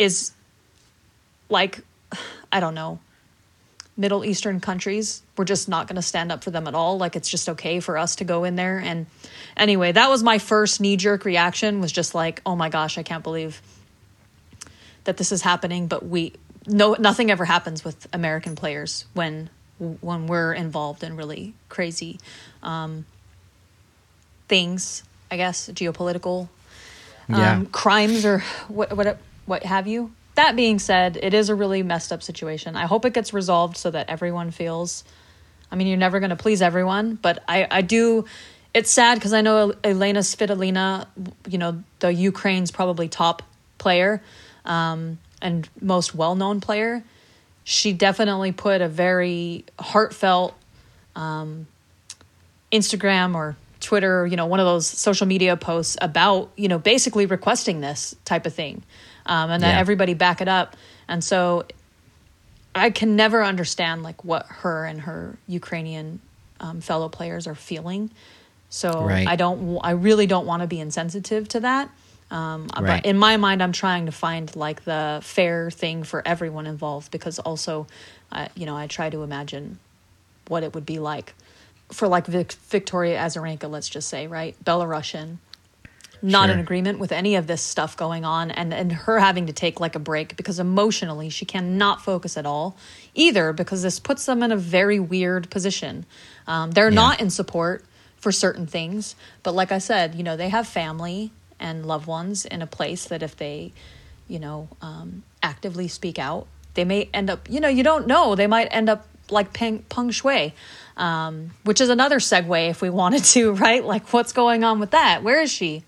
is 0.00 0.32
like 1.48 1.80
I 2.52 2.58
don't 2.58 2.74
know. 2.74 2.98
Middle 3.96 4.24
Eastern 4.24 4.58
countries, 4.60 5.22
we're 5.36 5.44
just 5.44 5.68
not 5.68 5.86
going 5.86 5.96
to 5.96 6.02
stand 6.02 6.32
up 6.32 6.42
for 6.42 6.50
them 6.50 6.66
at 6.66 6.74
all. 6.74 6.98
Like 6.98 7.14
it's 7.14 7.28
just 7.28 7.48
okay 7.50 7.78
for 7.80 7.96
us 7.96 8.16
to 8.16 8.24
go 8.24 8.42
in 8.44 8.56
there. 8.56 8.78
And 8.78 9.06
anyway, 9.56 9.92
that 9.92 10.10
was 10.10 10.22
my 10.22 10.38
first 10.38 10.80
knee 10.80 10.96
jerk 10.96 11.24
reaction. 11.24 11.80
Was 11.80 11.92
just 11.92 12.14
like, 12.14 12.42
oh 12.44 12.56
my 12.56 12.68
gosh, 12.70 12.98
I 12.98 13.02
can't 13.04 13.22
believe 13.22 13.62
that 15.04 15.16
this 15.16 15.30
is 15.30 15.42
happening. 15.42 15.86
But 15.86 16.04
we 16.04 16.32
no 16.66 16.94
nothing 16.98 17.30
ever 17.30 17.44
happens 17.44 17.84
with 17.84 18.08
American 18.12 18.56
players 18.56 19.04
when 19.14 19.48
when 19.78 20.26
we're 20.26 20.52
involved 20.54 21.04
in 21.04 21.16
really 21.16 21.54
crazy 21.68 22.18
um, 22.62 23.04
things. 24.48 25.02
I 25.30 25.36
guess 25.36 25.68
geopolitical 25.68 26.48
um, 27.28 27.38
Yeah. 27.40 27.62
crimes 27.72 28.24
or 28.24 28.40
what 28.68 28.96
what 28.96 29.18
what 29.46 29.62
have 29.62 29.86
you. 29.86 30.12
That 30.34 30.56
being 30.56 30.78
said, 30.78 31.18
it 31.22 31.32
is 31.34 31.48
a 31.48 31.54
really 31.54 31.82
messed 31.82 32.12
up 32.12 32.22
situation. 32.22 32.76
I 32.76 32.86
hope 32.86 33.04
it 33.04 33.12
gets 33.12 33.32
resolved 33.32 33.76
so 33.76 33.90
that 33.90 34.08
everyone 34.08 34.50
feels. 34.50 35.04
I 35.70 35.76
mean, 35.76 35.86
you're 35.86 35.96
never 35.96 36.18
going 36.20 36.30
to 36.30 36.36
please 36.36 36.62
everyone, 36.62 37.14
but 37.14 37.42
I 37.48 37.66
I 37.70 37.82
do. 37.82 38.24
It's 38.72 38.90
sad 38.90 39.16
because 39.16 39.32
I 39.32 39.40
know 39.40 39.72
Elena 39.84 40.20
Svitolina, 40.20 41.06
you 41.48 41.58
know, 41.58 41.84
the 42.00 42.12
Ukraine's 42.12 42.72
probably 42.72 43.08
top 43.08 43.42
player 43.78 44.20
um, 44.64 45.18
and 45.40 45.68
most 45.80 46.14
well 46.14 46.34
known 46.34 46.60
player. 46.60 47.04
She 47.62 47.92
definitely 47.92 48.50
put 48.50 48.80
a 48.80 48.88
very 48.88 49.64
heartfelt 49.78 50.54
um, 51.14 51.66
Instagram 52.72 53.34
or 53.36 53.56
Twitter, 53.80 54.26
you 54.26 54.36
know, 54.36 54.46
one 54.46 54.60
of 54.60 54.66
those 54.66 54.86
social 54.86 55.26
media 55.26 55.56
posts 55.56 55.96
about, 56.00 56.50
you 56.56 56.68
know, 56.68 56.78
basically 56.78 57.26
requesting 57.26 57.80
this 57.80 58.16
type 58.24 58.46
of 58.46 58.54
thing. 58.54 58.82
Um, 59.26 59.50
and 59.50 59.62
that 59.62 59.74
Yeah. 59.74 59.80
everybody 59.80 60.14
back 60.14 60.40
it 60.40 60.48
up. 60.48 60.76
And 61.08 61.22
so 61.22 61.64
I 62.74 62.90
can 62.90 63.16
never 63.16 63.42
understand 63.42 64.02
like 64.02 64.24
what 64.24 64.46
her 64.46 64.84
and 64.84 65.00
her 65.02 65.36
Ukrainian 65.46 66.20
um, 66.60 66.80
fellow 66.80 67.08
players 67.08 67.46
are 67.46 67.54
feeling. 67.54 68.10
So 68.70 69.04
Right. 69.04 69.28
I 69.28 69.36
don't, 69.36 69.78
I 69.82 69.92
really 69.92 70.26
don't 70.26 70.46
want 70.46 70.62
to 70.62 70.66
be 70.66 70.80
insensitive 70.80 71.48
to 71.48 71.60
that. 71.60 71.88
Um, 72.30 72.68
Right. 72.74 73.02
But 73.02 73.06
in 73.06 73.16
my 73.18 73.36
mind, 73.36 73.62
I'm 73.62 73.72
trying 73.72 74.06
to 74.06 74.12
find 74.12 74.54
like 74.56 74.84
the 74.84 75.20
fair 75.22 75.70
thing 75.70 76.02
for 76.02 76.22
everyone 76.26 76.66
involved 76.66 77.10
because 77.10 77.38
also, 77.38 77.86
uh, 78.32 78.48
you 78.56 78.66
know, 78.66 78.76
I 78.76 78.86
try 78.88 79.08
to 79.10 79.22
imagine 79.22 79.78
what 80.48 80.62
it 80.62 80.74
would 80.74 80.84
be 80.86 80.98
like 80.98 81.34
for 81.92 82.08
like 82.08 82.26
Vic- 82.26 82.52
Victoria 82.70 83.18
Azarenka, 83.18 83.70
let's 83.70 83.88
just 83.88 84.08
say, 84.08 84.26
right? 84.26 84.56
Belarusian, 84.64 85.36
not 86.24 86.48
in 86.50 86.58
agreement 86.58 86.98
with 86.98 87.12
any 87.12 87.36
of 87.36 87.46
this 87.46 87.60
stuff 87.62 87.96
going 87.96 88.24
on, 88.24 88.50
and 88.50 88.72
and 88.72 88.90
her 88.92 89.18
having 89.20 89.46
to 89.46 89.52
take 89.52 89.78
like 89.78 89.94
a 89.94 89.98
break 89.98 90.36
because 90.36 90.58
emotionally 90.58 91.28
she 91.28 91.44
cannot 91.44 92.02
focus 92.02 92.36
at 92.36 92.46
all, 92.46 92.76
either 93.14 93.52
because 93.52 93.82
this 93.82 94.00
puts 94.00 94.24
them 94.26 94.42
in 94.42 94.50
a 94.50 94.56
very 94.56 94.98
weird 94.98 95.50
position. 95.50 96.06
Um, 96.46 96.70
they're 96.70 96.90
Yeah. 96.90 96.94
not 96.94 97.20
in 97.20 97.30
support 97.30 97.84
for 98.16 98.32
certain 98.32 98.66
things, 98.66 99.14
but 99.42 99.54
like 99.54 99.70
I 99.70 99.78
said, 99.78 100.14
you 100.14 100.22
know, 100.22 100.36
they 100.36 100.48
have 100.48 100.66
family 100.66 101.30
and 101.60 101.84
loved 101.84 102.06
ones 102.06 102.46
in 102.46 102.62
a 102.62 102.66
place 102.66 103.04
that 103.06 103.22
if 103.22 103.36
they, 103.36 103.72
you 104.26 104.38
know, 104.38 104.68
um, 104.80 105.22
actively 105.42 105.88
speak 105.88 106.18
out, 106.18 106.46
they 106.72 106.84
may 106.86 107.08
end 107.12 107.28
up, 107.28 107.48
you 107.50 107.60
know, 107.60 107.68
you 107.68 107.82
don't 107.82 108.06
know, 108.06 108.34
they 108.34 108.46
might 108.46 108.68
end 108.70 108.88
up 108.88 109.06
like 109.30 109.52
Peng, 109.52 109.80
Peng 109.90 110.08
Shuai, 110.10 110.52
um, 110.96 111.50
which 111.64 111.80
is 111.80 111.88
another 111.90 112.18
segue 112.18 112.70
if 112.70 112.80
we 112.82 112.88
wanted 112.90 113.24
to, 113.24 113.52
right? 113.66 113.84
Like, 113.84 114.12
what's 114.12 114.32
going 114.32 114.64
on 114.64 114.80
with 114.80 114.92
that? 114.92 115.22
Where 115.22 115.40
is 115.40 115.50
she? 115.52 115.82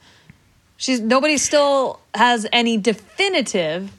She's 0.77 1.01
nobody 1.01 1.39
still 1.39 2.01
has 2.15 2.47
any 2.53 2.77
definitive 2.77 3.91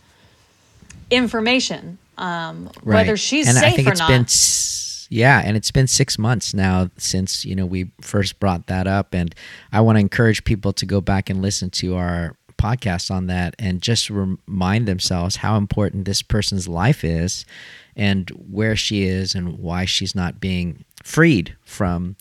information 1.09 1.97
um, 2.17 2.69
whether 2.83 3.15
she's 3.15 3.47
and 3.47 3.57
safe 3.57 3.73
I 3.73 3.75
think 3.75 3.87
or 3.87 3.91
it's 3.91 3.99
not. 3.99 4.09
been 4.09 4.23
s- 4.23 5.07
yeah, 5.09 5.41
and 5.45 5.55
it's 5.55 5.71
been 5.71 5.87
six 5.87 6.17
months 6.17 6.53
now 6.53 6.89
since 6.97 7.45
you 7.45 7.55
know 7.55 7.65
we 7.65 7.91
first 8.01 8.39
brought 8.39 8.67
that 8.67 8.87
up, 8.87 9.13
and 9.13 9.33
I 9.71 9.81
want 9.81 9.95
to 9.97 9.99
encourage 10.01 10.43
people 10.43 10.73
to 10.73 10.85
go 10.85 10.99
back 10.99 11.29
and 11.29 11.41
listen 11.41 11.69
to 11.71 11.95
our 11.95 12.35
podcast 12.57 13.11
on 13.11 13.27
that 13.27 13.55
and 13.59 13.81
just 13.83 14.09
remind 14.09 14.87
themselves 14.87 15.37
how 15.37 15.57
important 15.57 16.05
this 16.05 16.23
person's 16.23 16.67
life 16.67 17.03
is 17.03 17.45
and 17.95 18.29
where 18.31 18.75
she 18.75 19.03
is 19.03 19.35
and 19.35 19.59
why 19.59 19.85
she's 19.85 20.15
not 20.15 20.39
being 20.39 20.83
freed 21.03 21.55
from 21.63 22.15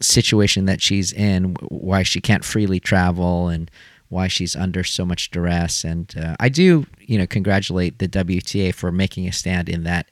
situation 0.00 0.64
that 0.66 0.80
she's 0.80 1.12
in 1.12 1.54
why 1.68 2.04
she 2.04 2.20
can't 2.20 2.44
freely 2.44 2.78
travel 2.78 3.48
and 3.48 3.68
why 4.10 4.28
she's 4.28 4.54
under 4.54 4.84
so 4.84 5.04
much 5.06 5.30
duress 5.30 5.82
and 5.84 6.14
uh, 6.18 6.36
i 6.38 6.48
do 6.48 6.84
you 7.00 7.16
know 7.16 7.26
congratulate 7.26 7.98
the 7.98 8.08
wta 8.08 8.74
for 8.74 8.92
making 8.92 9.26
a 9.26 9.32
stand 9.32 9.68
in 9.68 9.84
that 9.84 10.06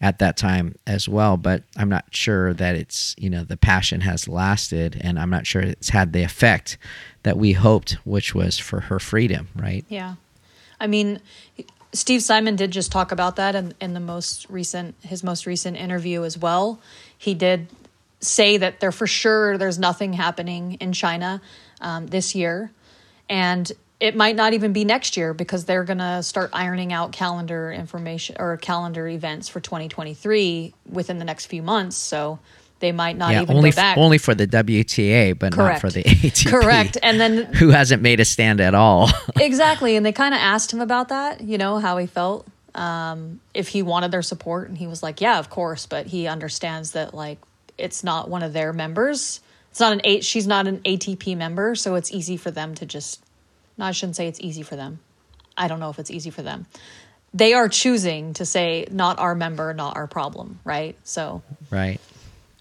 at 0.00 0.18
that 0.18 0.36
time 0.36 0.74
as 0.86 1.08
well 1.08 1.36
but 1.36 1.62
i'm 1.76 1.88
not 1.88 2.04
sure 2.10 2.54
that 2.54 2.74
it's 2.74 3.14
you 3.18 3.28
know 3.28 3.44
the 3.44 3.56
passion 3.56 4.00
has 4.00 4.26
lasted 4.26 4.98
and 5.02 5.18
i'm 5.18 5.30
not 5.30 5.46
sure 5.46 5.60
it's 5.62 5.90
had 5.90 6.12
the 6.12 6.22
effect 6.22 6.78
that 7.22 7.36
we 7.36 7.52
hoped 7.52 7.92
which 8.04 8.34
was 8.34 8.58
for 8.58 8.80
her 8.80 8.98
freedom 8.98 9.48
right 9.54 9.84
Yeah. 9.88 10.14
I 10.80 10.86
mean, 10.86 11.20
Steve 11.92 12.22
Simon 12.22 12.56
did 12.56 12.70
just 12.72 12.90
talk 12.90 13.12
about 13.12 13.36
that 13.36 13.54
in, 13.54 13.74
in 13.80 13.94
the 13.94 14.00
most 14.00 14.46
recent, 14.50 14.96
his 15.02 15.22
most 15.22 15.46
recent 15.46 15.76
interview 15.76 16.24
as 16.24 16.36
well. 16.36 16.80
He 17.16 17.32
did 17.34 17.68
say 18.20 18.56
that 18.56 18.80
there 18.80 18.92
for 18.92 19.06
sure 19.06 19.56
there's 19.56 19.78
nothing 19.78 20.12
happening 20.14 20.74
in 20.80 20.92
China 20.92 21.40
um, 21.80 22.08
this 22.08 22.34
year. 22.34 22.72
And 23.28 23.70
it 24.00 24.16
might 24.16 24.36
not 24.36 24.52
even 24.52 24.72
be 24.72 24.84
next 24.84 25.16
year 25.16 25.32
because 25.32 25.64
they're 25.64 25.84
going 25.84 25.98
to 25.98 26.22
start 26.22 26.50
ironing 26.52 26.92
out 26.92 27.12
calendar 27.12 27.72
information 27.72 28.36
or 28.38 28.56
calendar 28.56 29.08
events 29.08 29.48
for 29.48 29.60
2023 29.60 30.74
within 30.90 31.18
the 31.18 31.24
next 31.24 31.46
few 31.46 31.62
months. 31.62 31.96
So 31.96 32.38
they 32.80 32.92
might 32.92 33.16
not 33.16 33.32
yeah 33.32 33.42
even 33.42 33.56
only 33.56 33.70
go 33.70 33.76
back. 33.76 33.96
f- 33.96 34.02
only 34.02 34.18
for 34.18 34.34
the 34.34 34.46
wta 34.46 35.38
but 35.38 35.56
not 35.56 35.80
for 35.80 35.88
the 35.88 36.02
atp 36.02 36.50
Correct. 36.50 36.98
And 37.02 37.18
then 37.18 37.44
who 37.54 37.70
hasn't 37.70 38.02
made 38.02 38.20
a 38.20 38.26
stand 38.26 38.60
at 38.60 38.74
all 38.74 39.08
exactly 39.40 39.96
and 39.96 40.04
they 40.04 40.12
kind 40.12 40.34
of 40.34 40.40
asked 40.40 40.72
him 40.72 40.80
about 40.80 41.08
that 41.08 41.40
you 41.40 41.56
know 41.56 41.78
how 41.78 41.96
he 41.96 42.06
felt 42.06 42.46
um, 42.74 43.40
if 43.54 43.68
he 43.68 43.82
wanted 43.82 44.10
their 44.10 44.20
support 44.20 44.68
and 44.68 44.76
he 44.76 44.86
was 44.86 45.02
like 45.02 45.20
yeah 45.20 45.38
of 45.38 45.48
course 45.48 45.86
but 45.86 46.06
he 46.06 46.26
understands 46.26 46.90
that 46.90 47.14
like 47.14 47.38
it's 47.78 48.04
not 48.04 48.28
one 48.28 48.42
of 48.42 48.52
their 48.52 48.72
members 48.72 49.40
it's 49.74 49.80
not 49.80 49.92
an 49.92 50.00
eight 50.04 50.24
she's 50.24 50.46
not 50.46 50.68
an 50.68 50.78
atp 50.82 51.36
member 51.36 51.74
so 51.74 51.96
it's 51.96 52.12
easy 52.12 52.36
for 52.36 52.52
them 52.52 52.76
to 52.76 52.86
just 52.86 53.20
no 53.76 53.84
i 53.84 53.90
shouldn't 53.90 54.14
say 54.14 54.28
it's 54.28 54.38
easy 54.38 54.62
for 54.62 54.76
them 54.76 55.00
i 55.58 55.66
don't 55.66 55.80
know 55.80 55.90
if 55.90 55.98
it's 55.98 56.12
easy 56.12 56.30
for 56.30 56.42
them 56.42 56.64
they 57.32 57.54
are 57.54 57.68
choosing 57.68 58.34
to 58.34 58.46
say 58.46 58.86
not 58.92 59.18
our 59.18 59.34
member 59.34 59.74
not 59.74 59.96
our 59.96 60.06
problem 60.06 60.60
right 60.62 60.96
so 61.02 61.42
right 61.70 62.00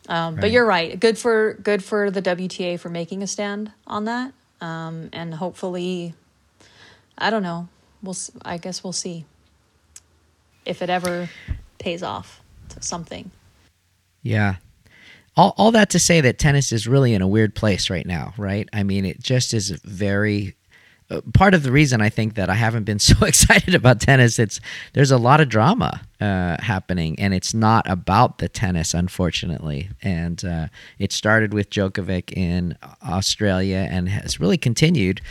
um, 0.10 0.36
But 0.36 0.52
you're 0.52 0.66
right. 0.66 1.00
Good 1.00 1.18
for 1.18 1.54
good 1.54 1.84
for 1.84 2.12
the 2.12 2.22
WTA 2.22 2.80
for 2.80 2.90
making 2.90 3.24
a 3.24 3.28
stand 3.28 3.72
on 3.88 4.06
that, 4.06 4.34
um, 4.60 5.10
and 5.14 5.34
hopefully, 5.34 6.14
I 7.18 7.30
don't 7.30 7.44
know. 7.44 7.70
We'll. 8.02 8.18
I 8.44 8.58
guess 8.58 8.84
we'll 8.84 8.92
see 8.92 9.26
if 10.66 10.82
it 10.82 10.90
ever 10.90 11.30
pays 11.80 12.04
off 12.04 12.42
to 12.70 12.82
something. 12.82 13.32
Yeah. 14.22 14.56
All, 15.36 15.54
all 15.58 15.72
that 15.72 15.90
to 15.92 16.00
say 16.00 16.22
that 16.22 16.38
tennis 16.38 16.72
is 16.72 16.88
really 16.88 17.14
in 17.14 17.22
a 17.22 17.28
weird 17.28 17.56
place 17.56 17.90
right 17.90 18.06
now, 18.06 18.34
right? 18.38 18.70
I 18.72 18.84
mean, 18.84 19.06
it 19.06 19.22
just 19.22 19.54
is 19.54 19.70
very. 19.70 20.56
Uh, 21.10 21.20
part 21.34 21.54
of 21.54 21.64
the 21.64 21.72
reason 21.72 22.02
I 22.02 22.08
think 22.08 22.36
that 22.36 22.50
I 22.50 22.54
haven't 22.54 22.86
been 22.86 23.00
so 23.12 23.26
excited 23.26 23.76
about 23.76 24.00
tennis, 24.00 24.40
it's 24.40 24.62
there's 24.94 25.12
a 25.12 25.18
lot 25.18 25.42
of 25.42 25.50
drama 25.50 26.02
uh, 26.22 26.58
happening, 26.62 27.20
and 27.20 27.34
it's 27.34 27.54
not 27.54 27.90
about 27.90 28.38
the 28.38 28.48
tennis, 28.48 28.94
unfortunately. 28.94 29.90
And 30.02 30.44
uh, 30.46 30.68
it 31.00 31.12
started 31.12 31.54
with 31.54 31.70
Djokovic 31.70 32.32
in 32.32 32.78
Australia 33.04 33.88
and 33.90 34.08
has 34.10 34.40
really 34.40 34.58
continued 34.58 35.22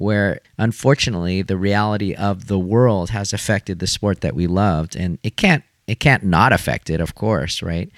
where 0.00 0.40
unfortunately 0.56 1.42
the 1.42 1.58
reality 1.58 2.14
of 2.14 2.46
the 2.46 2.58
world 2.58 3.10
has 3.10 3.34
affected 3.34 3.80
the 3.80 3.86
sport 3.86 4.22
that 4.22 4.34
we 4.34 4.46
loved 4.46 4.96
and 4.96 5.18
it 5.22 5.36
can't 5.36 5.62
it 5.86 6.00
can't 6.00 6.24
not 6.24 6.54
affect 6.54 6.88
it 6.88 7.02
of 7.02 7.14
course 7.14 7.60
right 7.62 7.90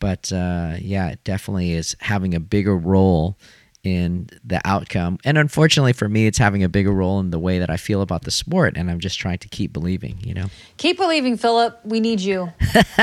but 0.00 0.32
uh, 0.32 0.74
yeah 0.80 1.10
it 1.10 1.22
definitely 1.22 1.72
is 1.72 1.96
having 2.00 2.34
a 2.34 2.40
bigger 2.40 2.76
role 2.76 3.36
in 3.82 4.28
the 4.44 4.60
outcome. 4.64 5.18
And 5.24 5.38
unfortunately 5.38 5.92
for 5.92 6.08
me, 6.08 6.26
it's 6.26 6.38
having 6.38 6.62
a 6.62 6.68
bigger 6.68 6.92
role 6.92 7.18
in 7.20 7.30
the 7.30 7.38
way 7.38 7.60
that 7.60 7.70
I 7.70 7.76
feel 7.76 8.02
about 8.02 8.22
the 8.22 8.30
sport. 8.30 8.76
And 8.76 8.90
I'm 8.90 9.00
just 9.00 9.18
trying 9.18 9.38
to 9.38 9.48
keep 9.48 9.72
believing, 9.72 10.18
you 10.22 10.34
know. 10.34 10.46
Keep 10.76 10.98
believing, 10.98 11.36
Philip. 11.36 11.80
We 11.84 12.00
need 12.00 12.20
you. 12.20 12.52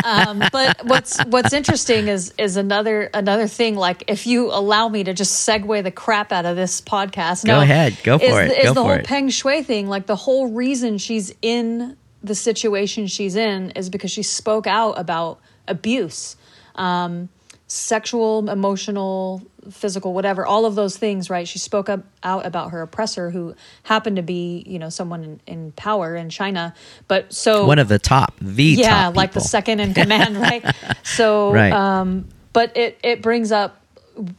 um, 0.03 0.43
but 0.51 0.85
what's 0.85 1.19
what's 1.25 1.53
interesting 1.53 2.07
is 2.07 2.33
is 2.37 2.57
another 2.57 3.09
another 3.13 3.47
thing. 3.47 3.75
Like 3.75 4.03
if 4.07 4.27
you 4.27 4.51
allow 4.51 4.87
me 4.87 5.03
to 5.03 5.13
just 5.13 5.47
segue 5.47 5.83
the 5.83 5.91
crap 5.91 6.31
out 6.31 6.45
of 6.45 6.55
this 6.55 6.79
podcast, 6.79 7.45
Go 7.45 7.59
ahead. 7.59 7.97
Go 8.03 8.19
for 8.19 8.25
is, 8.25 8.51
it. 8.51 8.57
Is 8.59 8.63
Go 8.65 8.73
the 8.73 8.83
whole 8.83 8.91
it. 8.91 9.05
Peng 9.05 9.29
Shuai 9.29 9.65
thing? 9.65 9.87
Like 9.87 10.05
the 10.05 10.15
whole 10.15 10.51
reason 10.51 10.97
she's 10.97 11.33
in 11.41 11.97
the 12.23 12.35
situation 12.35 13.07
she's 13.07 13.35
in 13.35 13.71
is 13.71 13.89
because 13.89 14.11
she 14.11 14.23
spoke 14.23 14.67
out 14.67 14.93
about 14.93 15.39
abuse. 15.67 16.36
Um, 16.77 17.29
sexual, 17.69 18.49
emotional, 18.49 19.41
physical, 19.69 20.13
whatever, 20.13 20.45
all 20.45 20.65
of 20.65 20.75
those 20.75 20.95
things, 20.97 21.29
right? 21.29 21.47
She 21.47 21.59
spoke 21.59 21.89
up 21.89 22.05
out 22.23 22.45
about 22.45 22.71
her 22.71 22.81
oppressor 22.81 23.29
who 23.29 23.55
happened 23.83 24.15
to 24.15 24.21
be, 24.21 24.63
you 24.65 24.79
know, 24.79 24.89
someone 24.89 25.23
in, 25.23 25.39
in 25.45 25.71
power 25.73 26.15
in 26.15 26.29
China. 26.29 26.73
But 27.09 27.33
so 27.33 27.65
One 27.65 27.79
of 27.79 27.89
the 27.89 27.99
top, 27.99 28.35
the 28.39 28.63
yeah, 28.63 29.05
top 29.05 29.15
like 29.15 29.33
the 29.33 29.41
second 29.41 29.81
in 29.81 29.93
command, 30.01 30.37
right? 30.37 30.63
So 31.03 31.51
Right. 31.57 31.73
um 31.73 32.29
but 32.53 32.77
it 32.77 32.99
it 33.03 33.21
brings 33.21 33.51
up 33.51 33.81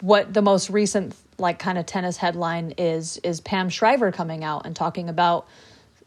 what 0.01 0.33
the 0.33 0.43
most 0.43 0.71
recent 0.71 1.15
like 1.39 1.59
kind 1.59 1.79
of 1.79 1.87
tennis 1.87 2.17
headline 2.17 2.73
is 2.79 3.19
is 3.19 3.41
Pam 3.41 3.69
Shriver 3.69 4.11
coming 4.11 4.43
out 4.43 4.65
and 4.67 4.75
talking 4.75 5.09
about 5.09 5.47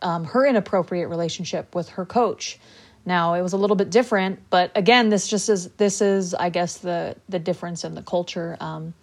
um, 0.01 0.25
her 0.25 0.45
inappropriate 0.45 1.09
relationship 1.09 1.75
with 1.75 1.89
her 1.89 2.05
coach. 2.05 2.59
Now 3.05 3.33
it 3.33 3.41
was 3.41 3.53
a 3.53 3.57
little 3.57 3.75
bit 3.75 3.89
different, 3.89 4.39
but 4.49 4.71
again, 4.75 5.09
this 5.09 5.27
just 5.27 5.49
is 5.49 5.69
this 5.71 6.01
is 6.01 6.33
I 6.33 6.49
guess 6.49 6.77
the 6.77 7.15
the 7.29 7.39
difference 7.39 7.83
in 7.83 7.95
the 7.95 8.03
culture 8.03 8.57
um, 8.59 8.93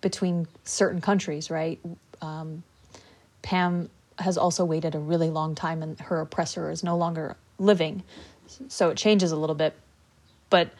between 0.00 0.46
certain 0.64 1.00
countries, 1.00 1.50
right? 1.50 1.80
Um, 2.20 2.62
Pam 3.42 3.88
has 4.18 4.36
also 4.36 4.64
waited 4.64 4.94
a 4.94 4.98
really 4.98 5.30
long 5.30 5.54
time, 5.54 5.82
and 5.82 5.98
her 6.00 6.20
oppressor 6.20 6.70
is 6.70 6.84
no 6.84 6.96
longer 6.96 7.36
living, 7.58 8.02
so 8.68 8.90
it 8.90 8.96
changes 8.98 9.32
a 9.32 9.36
little 9.36 9.56
bit. 9.56 9.74
But 10.50 10.70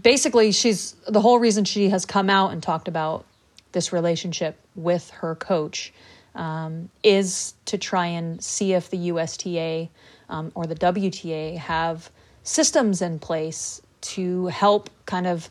basically, 0.00 0.52
she's 0.52 0.92
the 1.08 1.20
whole 1.20 1.40
reason 1.40 1.64
she 1.64 1.88
has 1.90 2.06
come 2.06 2.30
out 2.30 2.52
and 2.52 2.62
talked 2.62 2.86
about 2.86 3.24
this 3.72 3.92
relationship 3.92 4.58
with 4.74 5.10
her 5.10 5.34
coach 5.34 5.92
um, 6.36 6.90
is 7.02 7.54
to 7.66 7.78
try 7.78 8.06
and 8.06 8.42
see 8.42 8.74
if 8.74 8.90
the 8.90 9.08
USTA 9.08 9.88
um, 10.28 10.52
or 10.54 10.66
the 10.66 10.74
WTA 10.74 11.58
have 11.58 12.10
systems 12.42 13.02
in 13.02 13.18
place 13.18 13.82
to 14.00 14.46
help 14.46 14.90
kind 15.06 15.26
of 15.26 15.50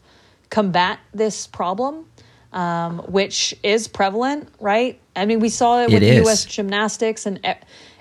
combat 0.49 0.99
this 1.13 1.47
problem, 1.47 2.05
um, 2.53 2.99
which 2.99 3.53
is 3.63 3.87
prevalent, 3.87 4.49
right? 4.59 4.99
I 5.15 5.25
mean, 5.25 5.39
we 5.39 5.49
saw 5.49 5.81
it 5.81 5.89
It 5.89 5.93
with 5.93 6.03
is. 6.03 6.25
U.S. 6.25 6.45
gymnastics 6.45 7.25
and 7.25 7.39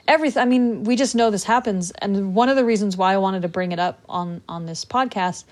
everything. 0.07 0.41
I 0.43 0.45
mean, 0.45 0.85
we 0.85 0.97
just 0.97 1.15
know 1.15 1.31
this 1.31 1.45
happens, 1.45 1.91
and 1.93 2.35
one 2.35 2.49
of 2.49 2.57
the 2.57 2.65
reasons 2.65 2.97
why 2.97 3.15
I 3.15 3.17
wanted 3.17 3.43
to 3.43 3.49
bring 3.49 3.73
it 3.73 3.79
up 3.79 4.01
on 4.09 4.43
on 4.49 4.67
this 4.67 4.85
podcast 4.85 5.45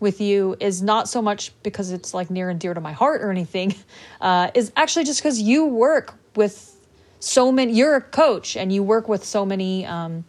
with 0.00 0.20
you 0.20 0.56
is 0.60 0.80
not 0.80 1.08
so 1.08 1.20
much 1.20 1.52
because 1.62 1.90
it's 1.90 2.14
like 2.14 2.30
near 2.30 2.50
and 2.50 2.60
dear 2.60 2.72
to 2.72 2.80
my 2.80 2.92
heart 2.92 3.20
or 3.20 3.30
anything, 3.30 3.74
uh, 4.20 4.50
is 4.54 4.72
actually 4.76 5.04
just 5.04 5.20
because 5.20 5.40
you 5.40 5.66
work 5.66 6.14
with 6.36 6.74
so 7.20 7.50
many. 7.50 7.72
You're 7.72 7.96
a 7.96 8.00
coach 8.00 8.56
and 8.56 8.72
you 8.72 8.82
work 8.82 9.08
with 9.08 9.24
so 9.24 9.44
many 9.44 9.84
um, 9.86 10.24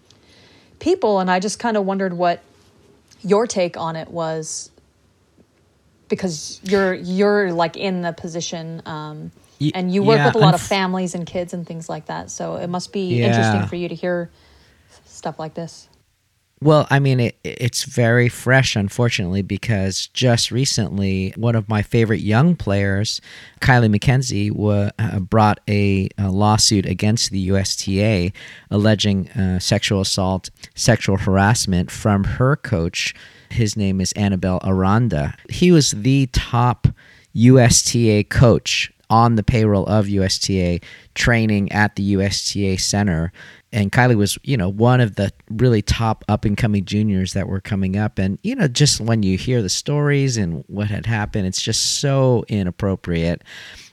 people, 0.80 1.20
and 1.20 1.32
I 1.32 1.40
just 1.40 1.60
kind 1.60 1.78
of 1.78 1.86
wondered 1.86 2.14
what 2.14 2.44
your 3.22 3.48
take 3.48 3.78
on 3.78 3.96
it 3.96 4.10
was 4.10 4.72
because 6.10 6.60
you're 6.64 6.94
you're 6.96 7.54
like 7.54 7.78
in 7.78 8.02
the 8.02 8.14
position 8.14 8.82
um, 8.86 9.32
and 9.74 9.94
you 9.94 10.04
work 10.04 10.18
yeah, 10.18 10.26
with 10.26 10.36
a 10.36 10.40
lot 10.40 10.56
of 10.56 10.62
families 10.62 11.16
and 11.16 11.28
kids 11.28 11.54
and 11.54 11.68
things 11.68 11.90
like 11.90 12.08
that 12.08 12.32
so 12.32 12.56
it 12.58 12.68
must 12.70 12.94
be 12.94 13.18
Yeah. 13.18 13.26
interesting 13.26 13.66
for 13.66 13.76
you 13.78 13.90
to 13.90 13.96
hear 13.96 14.32
stuff 15.06 15.40
like 15.40 15.56
this 15.56 15.89
Well, 16.62 16.88
I 16.90 17.00
mean, 17.00 17.22
it, 17.22 17.38
it's 17.44 17.84
very 17.84 18.28
fresh, 18.28 18.76
unfortunately, 18.76 19.42
because 19.42 20.08
just 20.08 20.52
recently, 20.52 21.34
one 21.38 21.56
of 21.56 21.70
my 21.70 21.82
favorite 21.82 22.20
young 22.20 22.56
players, 22.56 23.22
Kylie 23.62 23.96
McKenzie, 23.96 24.52
uh, 25.00 25.20
brought 25.20 25.62
a, 25.70 26.10
a 26.18 26.30
lawsuit 26.30 26.86
against 26.86 27.32
the 27.32 27.40
USTA 27.40 28.34
alleging 28.70 29.30
uh, 29.30 29.60
sexual 29.60 30.02
assault, 30.02 30.50
sexual 30.76 31.16
harassment 31.16 31.90
from 31.90 32.26
her 32.26 32.58
coach. 32.58 33.16
His 33.50 33.78
name 33.78 34.02
is 34.02 34.12
Anibal 34.14 34.60
Aranda. 34.66 35.36
He 35.50 35.72
was 35.72 35.92
the 35.92 36.28
top 36.34 36.90
USTA 37.34 38.26
coach 38.26 38.92
on 39.10 39.36
the 39.36 39.44
payroll 39.44 39.86
of 39.88 40.08
USTA, 40.08 40.80
training 41.16 41.72
at 41.72 41.96
the 41.96 42.04
USTA 42.14 42.78
center. 42.80 43.32
And 43.72 43.92
Kylie 43.92 44.18
was, 44.18 44.38
you 44.44 44.58
know, 44.58 44.70
one 44.70 45.00
of 45.00 45.16
the 45.16 45.32
really 45.50 45.82
top 45.82 46.26
up 46.28 46.44
and 46.44 46.58
coming 46.58 46.86
juniors 46.86 47.34
that 47.34 47.48
were 47.48 47.62
coming 47.62 47.96
up. 47.98 48.18
And, 48.18 48.40
you 48.42 48.56
know, 48.56 48.68
just 48.68 49.00
when 49.00 49.22
you 49.22 49.38
hear 49.38 49.62
the 49.62 49.70
stories 49.70 50.38
and 50.38 50.64
what 50.68 50.88
had 50.88 51.06
happened, 51.06 51.46
it's 51.46 51.62
just 51.62 52.00
so 52.00 52.46
inappropriate. 52.48 53.44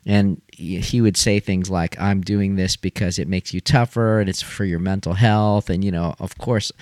And 0.06 0.40
he 0.50 1.00
would 1.00 1.16
say 1.16 1.40
things 1.40 1.68
like, 1.68 2.00
I'm 2.00 2.22
doing 2.22 2.56
this 2.56 2.76
because 2.76 3.18
it 3.18 3.28
makes 3.28 3.52
you 3.52 3.60
tougher 3.60 4.20
and 4.20 4.30
it's 4.30 4.40
for 4.40 4.64
your 4.64 4.78
mental 4.78 5.12
health. 5.12 5.68
And, 5.68 5.84
you 5.84 5.90
know, 5.90 6.14
of 6.20 6.38
course, 6.38 6.72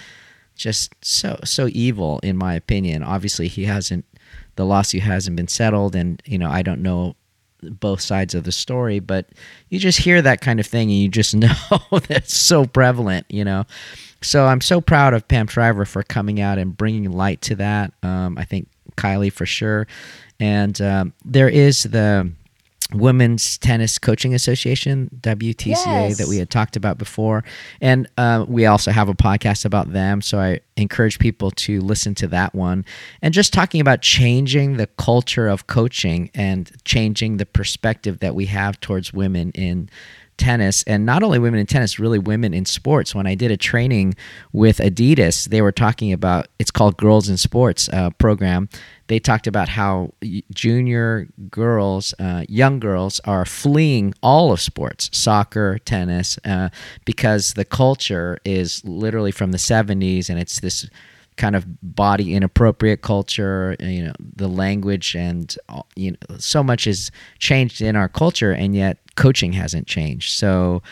just 0.55 0.95
so 1.03 1.39
so 1.45 1.69
evil 1.73 2.21
in 2.23 2.37
my 2.37 2.55
opinion 2.55 3.03
obviously 3.03 3.49
he 3.49 3.65
hasn't 3.65 4.05
the 4.57 4.65
lawsuit 4.65 5.03
hasn't 5.03 5.37
been 5.37 5.49
settled 5.49 5.97
and 5.97 6.23
you 6.25 6.39
know 6.39 6.49
i 6.49 6.63
don't 6.63 6.81
know 6.81 7.17
both 7.71 8.01
sides 8.01 8.35
of 8.35 8.45
the 8.45 8.53
story 8.53 8.99
but 8.99 9.29
you 9.69 9.79
just 9.79 9.99
hear 9.99 10.23
that 10.23 10.41
kind 10.41 10.61
of 10.61 10.67
thing 10.67 10.91
and 10.91 10.99
you 10.99 11.09
just 11.09 11.35
know 11.37 11.55
that's 12.09 12.37
so 12.37 12.65
prevalent 12.65 13.27
you 13.29 13.45
know? 13.45 13.65
So 14.23 14.47
i'm 14.47 14.61
so 14.61 14.81
proud 14.81 15.15
of 15.15 15.29
pam 15.29 15.47
shriver 15.47 15.85
for 15.85 16.03
coming 16.03 16.41
out 16.41 16.59
and 16.59 16.77
bringing 16.77 17.11
light 17.11 17.43
to 17.43 17.57
that 17.57 17.93
um, 18.03 18.39
i 18.39 18.45
think 18.45 18.69
kylie 18.97 19.33
for 19.33 19.47
sure. 19.47 19.87
And 20.41 20.81
um, 20.81 21.13
there 21.25 21.49
is 21.49 21.85
the 21.85 22.31
Women's 22.95 23.59
Tennis 23.59 23.99
Coaching 23.99 24.35
Association, 24.35 25.11
WTCA, 25.21 26.17
that 26.17 26.29
we 26.29 26.39
had 26.39 26.51
talked 26.51 26.77
about 26.77 26.99
before. 26.99 27.45
And 27.81 28.09
uh, 28.17 28.45
we 28.49 28.67
also 28.67 28.91
have 28.91 29.09
a 29.09 29.15
podcast 29.15 29.65
about 29.65 29.93
them. 29.93 30.21
So 30.23 30.39
I 30.39 30.61
encourage 30.77 31.19
people 31.19 31.51
to 31.53 31.81
listen 31.81 32.15
to 32.17 32.29
that 32.29 32.55
one. 32.55 32.85
And 33.23 33.35
just 33.35 33.53
talking 33.53 33.81
about 33.81 34.03
changing 34.03 34.77
the 34.77 34.87
culture 34.87 35.49
of 35.49 35.67
coaching 35.67 36.31
and 36.35 36.71
changing 36.85 37.39
the 37.39 37.47
perspective 37.47 38.21
that 38.21 38.35
we 38.35 38.47
have 38.47 38.81
towards 38.81 39.13
women 39.13 39.51
in 39.53 39.89
tennis 40.37 40.83
and 40.85 41.07
not 41.07 41.23
only 41.23 41.39
women 41.39 41.61
in 41.61 41.67
tennis 41.67 41.99
really 41.99 42.19
women 42.19 42.53
in 42.53 42.65
sports 42.65 43.15
when 43.15 43.27
i 43.27 43.35
did 43.35 43.51
a 43.51 43.57
training 43.57 44.15
with 44.53 44.79
adidas 44.79 45.49
they 45.49 45.63
were 45.63 45.71
talking 45.71 46.13
about 46.13 46.49
it's 46.59 46.71
called 46.71 46.97
girls 46.97 47.29
in 47.29 47.37
sports 47.37 47.89
uh, 47.91 48.11
program 48.19 48.69
they 49.09 49.19
talked 49.19 49.47
about 49.47 49.69
how 49.69 50.13
junior 50.53 51.29
girls 51.51 52.15
uh, 52.19 52.45
young 52.49 52.81
girls 52.81 53.21
are 53.25 53.45
fleeing 53.45 54.15
all 54.23 54.53
of 54.53 54.61
sports 54.61 55.11
soccer 55.13 55.79
tennis 55.79 56.39
uh, 56.45 56.69
because 57.05 57.55
the 57.55 57.65
culture 57.65 58.39
is 58.45 58.85
literally 58.85 59.33
from 59.33 59.53
the 59.53 59.59
70s 59.59 60.29
and 60.29 60.39
it's 60.39 60.61
this 60.61 60.89
kind 61.37 61.57
of 61.57 61.67
body 61.83 62.33
inappropriate 62.33 63.03
culture 63.03 63.75
you 63.81 64.05
know 64.05 64.13
the 64.37 64.47
language 64.47 65.17
and 65.17 65.57
you 65.97 66.13
know 66.13 66.37
so 66.39 66.63
much 66.63 66.85
has 66.85 67.11
changed 67.41 67.83
in 67.83 67.97
our 67.97 68.09
culture 68.09 68.53
and 68.53 68.77
yet 68.77 68.99
coaching 69.17 69.53
hasn't 69.53 69.87
changed. 69.87 70.33
So 70.33 70.83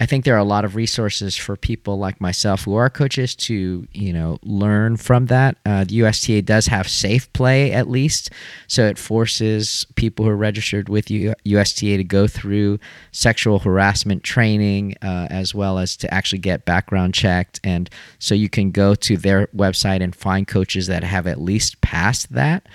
I 0.00 0.06
think 0.06 0.24
there 0.24 0.34
are 0.34 0.38
a 0.38 0.44
lot 0.44 0.64
of 0.64 0.76
resources 0.76 1.36
for 1.36 1.56
people 1.56 1.98
like 1.98 2.22
myself 2.22 2.64
who 2.64 2.74
are 2.74 2.88
coaches 2.88 3.36
to, 3.36 3.86
you 3.92 4.12
know, 4.14 4.38
learn 4.42 4.96
from 4.96 5.26
that. 5.26 5.58
Uh, 5.66 5.84
the 5.84 5.96
USTA 5.96 6.40
does 6.40 6.66
have 6.68 6.88
safe 6.88 7.30
play 7.34 7.70
at 7.70 7.88
least, 7.88 8.30
so 8.66 8.86
it 8.86 8.96
forces 8.96 9.86
people 9.96 10.24
who 10.24 10.30
are 10.30 10.36
registered 10.36 10.88
with 10.88 11.10
USTA 11.10 11.98
to 11.98 12.04
go 12.04 12.26
through 12.26 12.78
sexual 13.12 13.58
harassment 13.58 14.24
training 14.24 14.94
uh, 15.02 15.26
as 15.28 15.54
well 15.54 15.78
as 15.78 15.98
to 15.98 16.12
actually 16.12 16.38
get 16.38 16.64
background 16.64 17.12
checked, 17.12 17.60
and 17.62 17.90
so 18.18 18.34
you 18.34 18.48
can 18.48 18.70
go 18.70 18.94
to 18.94 19.18
their 19.18 19.48
website 19.48 20.02
and 20.02 20.16
find 20.16 20.48
coaches 20.48 20.86
that 20.86 21.04
have 21.04 21.26
at 21.26 21.38
least 21.38 21.78
passed 21.82 22.32
that. 22.32 22.66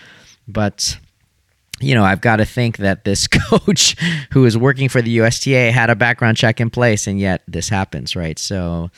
But 0.48 1.00
you 1.80 1.94
know, 1.94 2.04
I've 2.04 2.22
got 2.22 2.38
to 2.38 2.46
think 2.46 2.78
that 2.78 3.04
this 3.04 3.28
coach 3.50 3.96
who 4.32 4.46
is 4.46 4.58
working 4.58 4.90
for 4.90 5.02
the 5.02 5.12
USTA 5.12 5.72
had 5.72 5.90
a 5.90 5.96
background 5.96 6.38
check 6.38 6.62
in 6.62 6.70
place, 6.70 7.08
and 7.08 7.20
yet 7.20 7.44
this 7.48 7.70
happens, 7.70 8.16
right? 8.16 8.40
So 8.40 8.92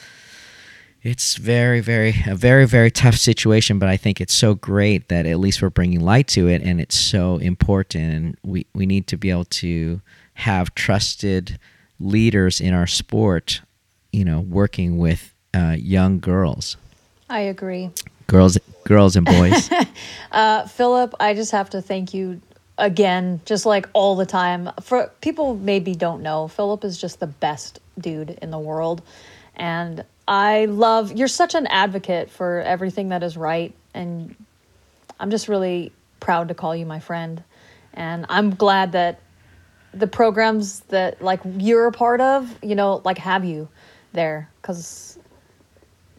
it's 1.02 1.36
very, 1.36 1.80
very, 1.80 2.16
a 2.28 2.36
very, 2.36 2.66
very 2.66 2.92
tough 2.92 3.16
situation, 3.16 3.80
but 3.80 3.90
I 3.90 3.98
think 3.98 4.22
it's 4.22 4.34
so 4.34 4.56
great 4.56 5.10
that 5.10 5.26
at 5.26 5.40
least 5.40 5.62
we're 5.62 5.70
bringing 5.70 6.02
light 6.02 6.28
to 6.30 6.48
it, 6.48 6.62
and 6.62 6.80
it's 6.80 6.98
so 6.98 7.38
important, 7.38 8.14
and 8.14 8.38
we, 8.44 8.66
we 8.74 8.86
need 8.86 9.08
to 9.08 9.18
be 9.18 9.30
able 9.30 9.46
to 9.46 10.02
have 10.36 10.76
trusted 10.76 11.60
leaders 12.00 12.62
in 12.62 12.74
our 12.74 12.88
sport, 12.88 13.62
you 14.12 14.24
know, 14.24 14.40
working 14.40 14.98
with 14.98 15.34
uh, 15.54 15.76
young 15.78 16.20
girls, 16.20 16.78
i 17.30 17.40
agree 17.40 17.90
girls, 18.28 18.58
girls 18.84 19.16
and 19.16 19.26
boys. 19.26 19.70
Uh, 20.30 20.68
Philip, 20.68 21.16
I 21.20 21.34
just 21.34 21.52
have 21.54 21.70
to 21.72 21.82
thank 21.82 22.14
you 22.14 22.42
again, 22.78 23.42
just 23.46 23.66
like 23.66 23.88
all 23.94 24.16
the 24.16 24.26
time. 24.26 24.70
For 24.82 25.12
people 25.22 25.56
maybe 25.56 25.96
don't 25.96 26.22
know, 26.22 26.48
Philip 26.48 26.84
is 26.84 27.00
just 27.00 27.20
the 27.20 27.28
best 27.28 27.80
dude 28.00 28.38
in 28.42 28.52
the 28.52 28.60
world. 28.60 29.02
And 29.56 30.04
I 30.28 30.66
love 30.66 31.14
you're 31.14 31.28
such 31.28 31.56
an 31.56 31.68
advocate 31.68 32.30
for 32.30 32.62
everything 32.62 33.10
that 33.10 33.24
is 33.24 33.38
right 33.38 33.74
and 33.94 34.36
I'm 35.20 35.32
just 35.32 35.48
really 35.48 35.92
proud 36.20 36.50
to 36.50 36.54
call 36.54 36.76
you 36.76 36.86
my 36.86 37.00
friend. 37.00 37.44
And 37.94 38.26
I'm 38.30 38.54
glad 38.54 38.92
that 38.92 39.20
the 39.94 40.06
programs 40.06 40.82
that 40.90 41.22
like 41.22 41.40
you're 41.58 41.88
a 41.88 41.92
part 41.92 42.22
of, 42.22 42.56
you 42.62 42.76
know, 42.76 43.02
like 43.04 43.18
have 43.18 43.44
you 43.46 43.68
there 44.14 44.50
cuz 44.62 45.18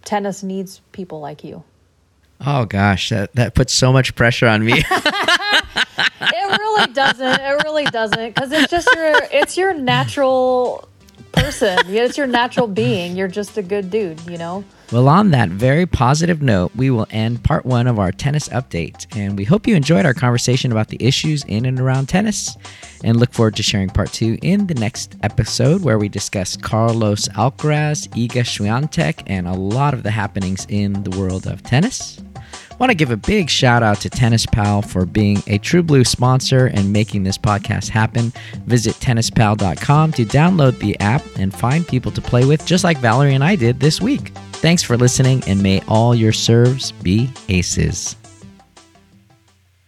tennis 0.04 0.42
needs 0.42 0.80
people 0.92 1.20
like 1.20 1.44
you. 1.44 1.62
Oh 2.40 2.64
gosh, 2.64 3.10
that 3.10 3.34
that 3.34 3.54
puts 3.54 3.72
so 3.72 3.92
much 3.92 4.14
pressure 4.14 4.46
on 4.48 4.64
me. 4.64 4.82
It 6.78 6.82
really 6.82 6.92
doesn't. 6.94 7.40
It 7.40 7.64
really 7.64 7.84
doesn't 7.84 8.36
cuz 8.36 8.52
it's 8.52 8.70
just 8.70 8.88
your 8.94 9.20
it's 9.32 9.56
your 9.56 9.74
natural 9.74 10.88
person. 11.32 11.78
It's 11.88 12.16
your 12.16 12.26
natural 12.26 12.66
being. 12.66 13.16
You're 13.16 13.28
just 13.28 13.56
a 13.56 13.62
good 13.62 13.90
dude, 13.90 14.20
you 14.28 14.38
know? 14.38 14.64
Well, 14.90 15.08
on 15.08 15.30
that 15.32 15.50
very 15.50 15.84
positive 15.86 16.40
note, 16.40 16.72
we 16.74 16.90
will 16.90 17.06
end 17.10 17.44
part 17.44 17.66
one 17.66 17.86
of 17.86 17.98
our 17.98 18.10
tennis 18.10 18.48
update. 18.48 19.06
And 19.14 19.36
we 19.36 19.44
hope 19.44 19.66
you 19.66 19.76
enjoyed 19.76 20.06
our 20.06 20.14
conversation 20.14 20.72
about 20.72 20.88
the 20.88 20.96
issues 21.00 21.44
in 21.44 21.66
and 21.66 21.78
around 21.78 22.08
tennis. 22.08 22.56
And 23.04 23.18
look 23.18 23.32
forward 23.32 23.56
to 23.56 23.62
sharing 23.62 23.90
part 23.90 24.12
two 24.12 24.38
in 24.42 24.66
the 24.66 24.74
next 24.74 25.16
episode, 25.22 25.82
where 25.82 25.98
we 25.98 26.08
discuss 26.08 26.56
Carlos 26.56 27.28
Alcaraz, 27.28 28.08
Iga 28.08 28.44
Swiatek, 28.44 29.22
and 29.26 29.46
a 29.46 29.52
lot 29.52 29.94
of 29.94 30.02
the 30.02 30.10
happenings 30.10 30.66
in 30.68 31.02
the 31.04 31.16
world 31.18 31.46
of 31.46 31.62
tennis. 31.62 32.18
Want 32.78 32.90
to 32.90 32.94
give 32.94 33.10
a 33.10 33.16
big 33.16 33.50
shout 33.50 33.82
out 33.82 34.00
to 34.02 34.10
Tennis 34.10 34.46
Pal 34.46 34.82
for 34.82 35.04
being 35.04 35.42
a 35.48 35.58
True 35.58 35.82
Blue 35.82 36.04
sponsor 36.04 36.66
and 36.66 36.92
making 36.92 37.24
this 37.24 37.36
podcast 37.36 37.88
happen. 37.88 38.32
Visit 38.66 38.94
tennispal.com 38.96 40.12
to 40.12 40.24
download 40.24 40.78
the 40.78 40.98
app 41.00 41.22
and 41.36 41.52
find 41.52 41.86
people 41.86 42.12
to 42.12 42.20
play 42.20 42.44
with, 42.44 42.64
just 42.64 42.84
like 42.84 42.98
Valerie 42.98 43.34
and 43.34 43.42
I 43.42 43.56
did 43.56 43.80
this 43.80 44.00
week. 44.00 44.28
Thanks 44.52 44.82
for 44.82 44.96
listening, 44.96 45.42
and 45.46 45.62
may 45.62 45.82
all 45.88 46.14
your 46.14 46.32
serves 46.32 46.92
be 46.92 47.30
aces. 47.48 48.17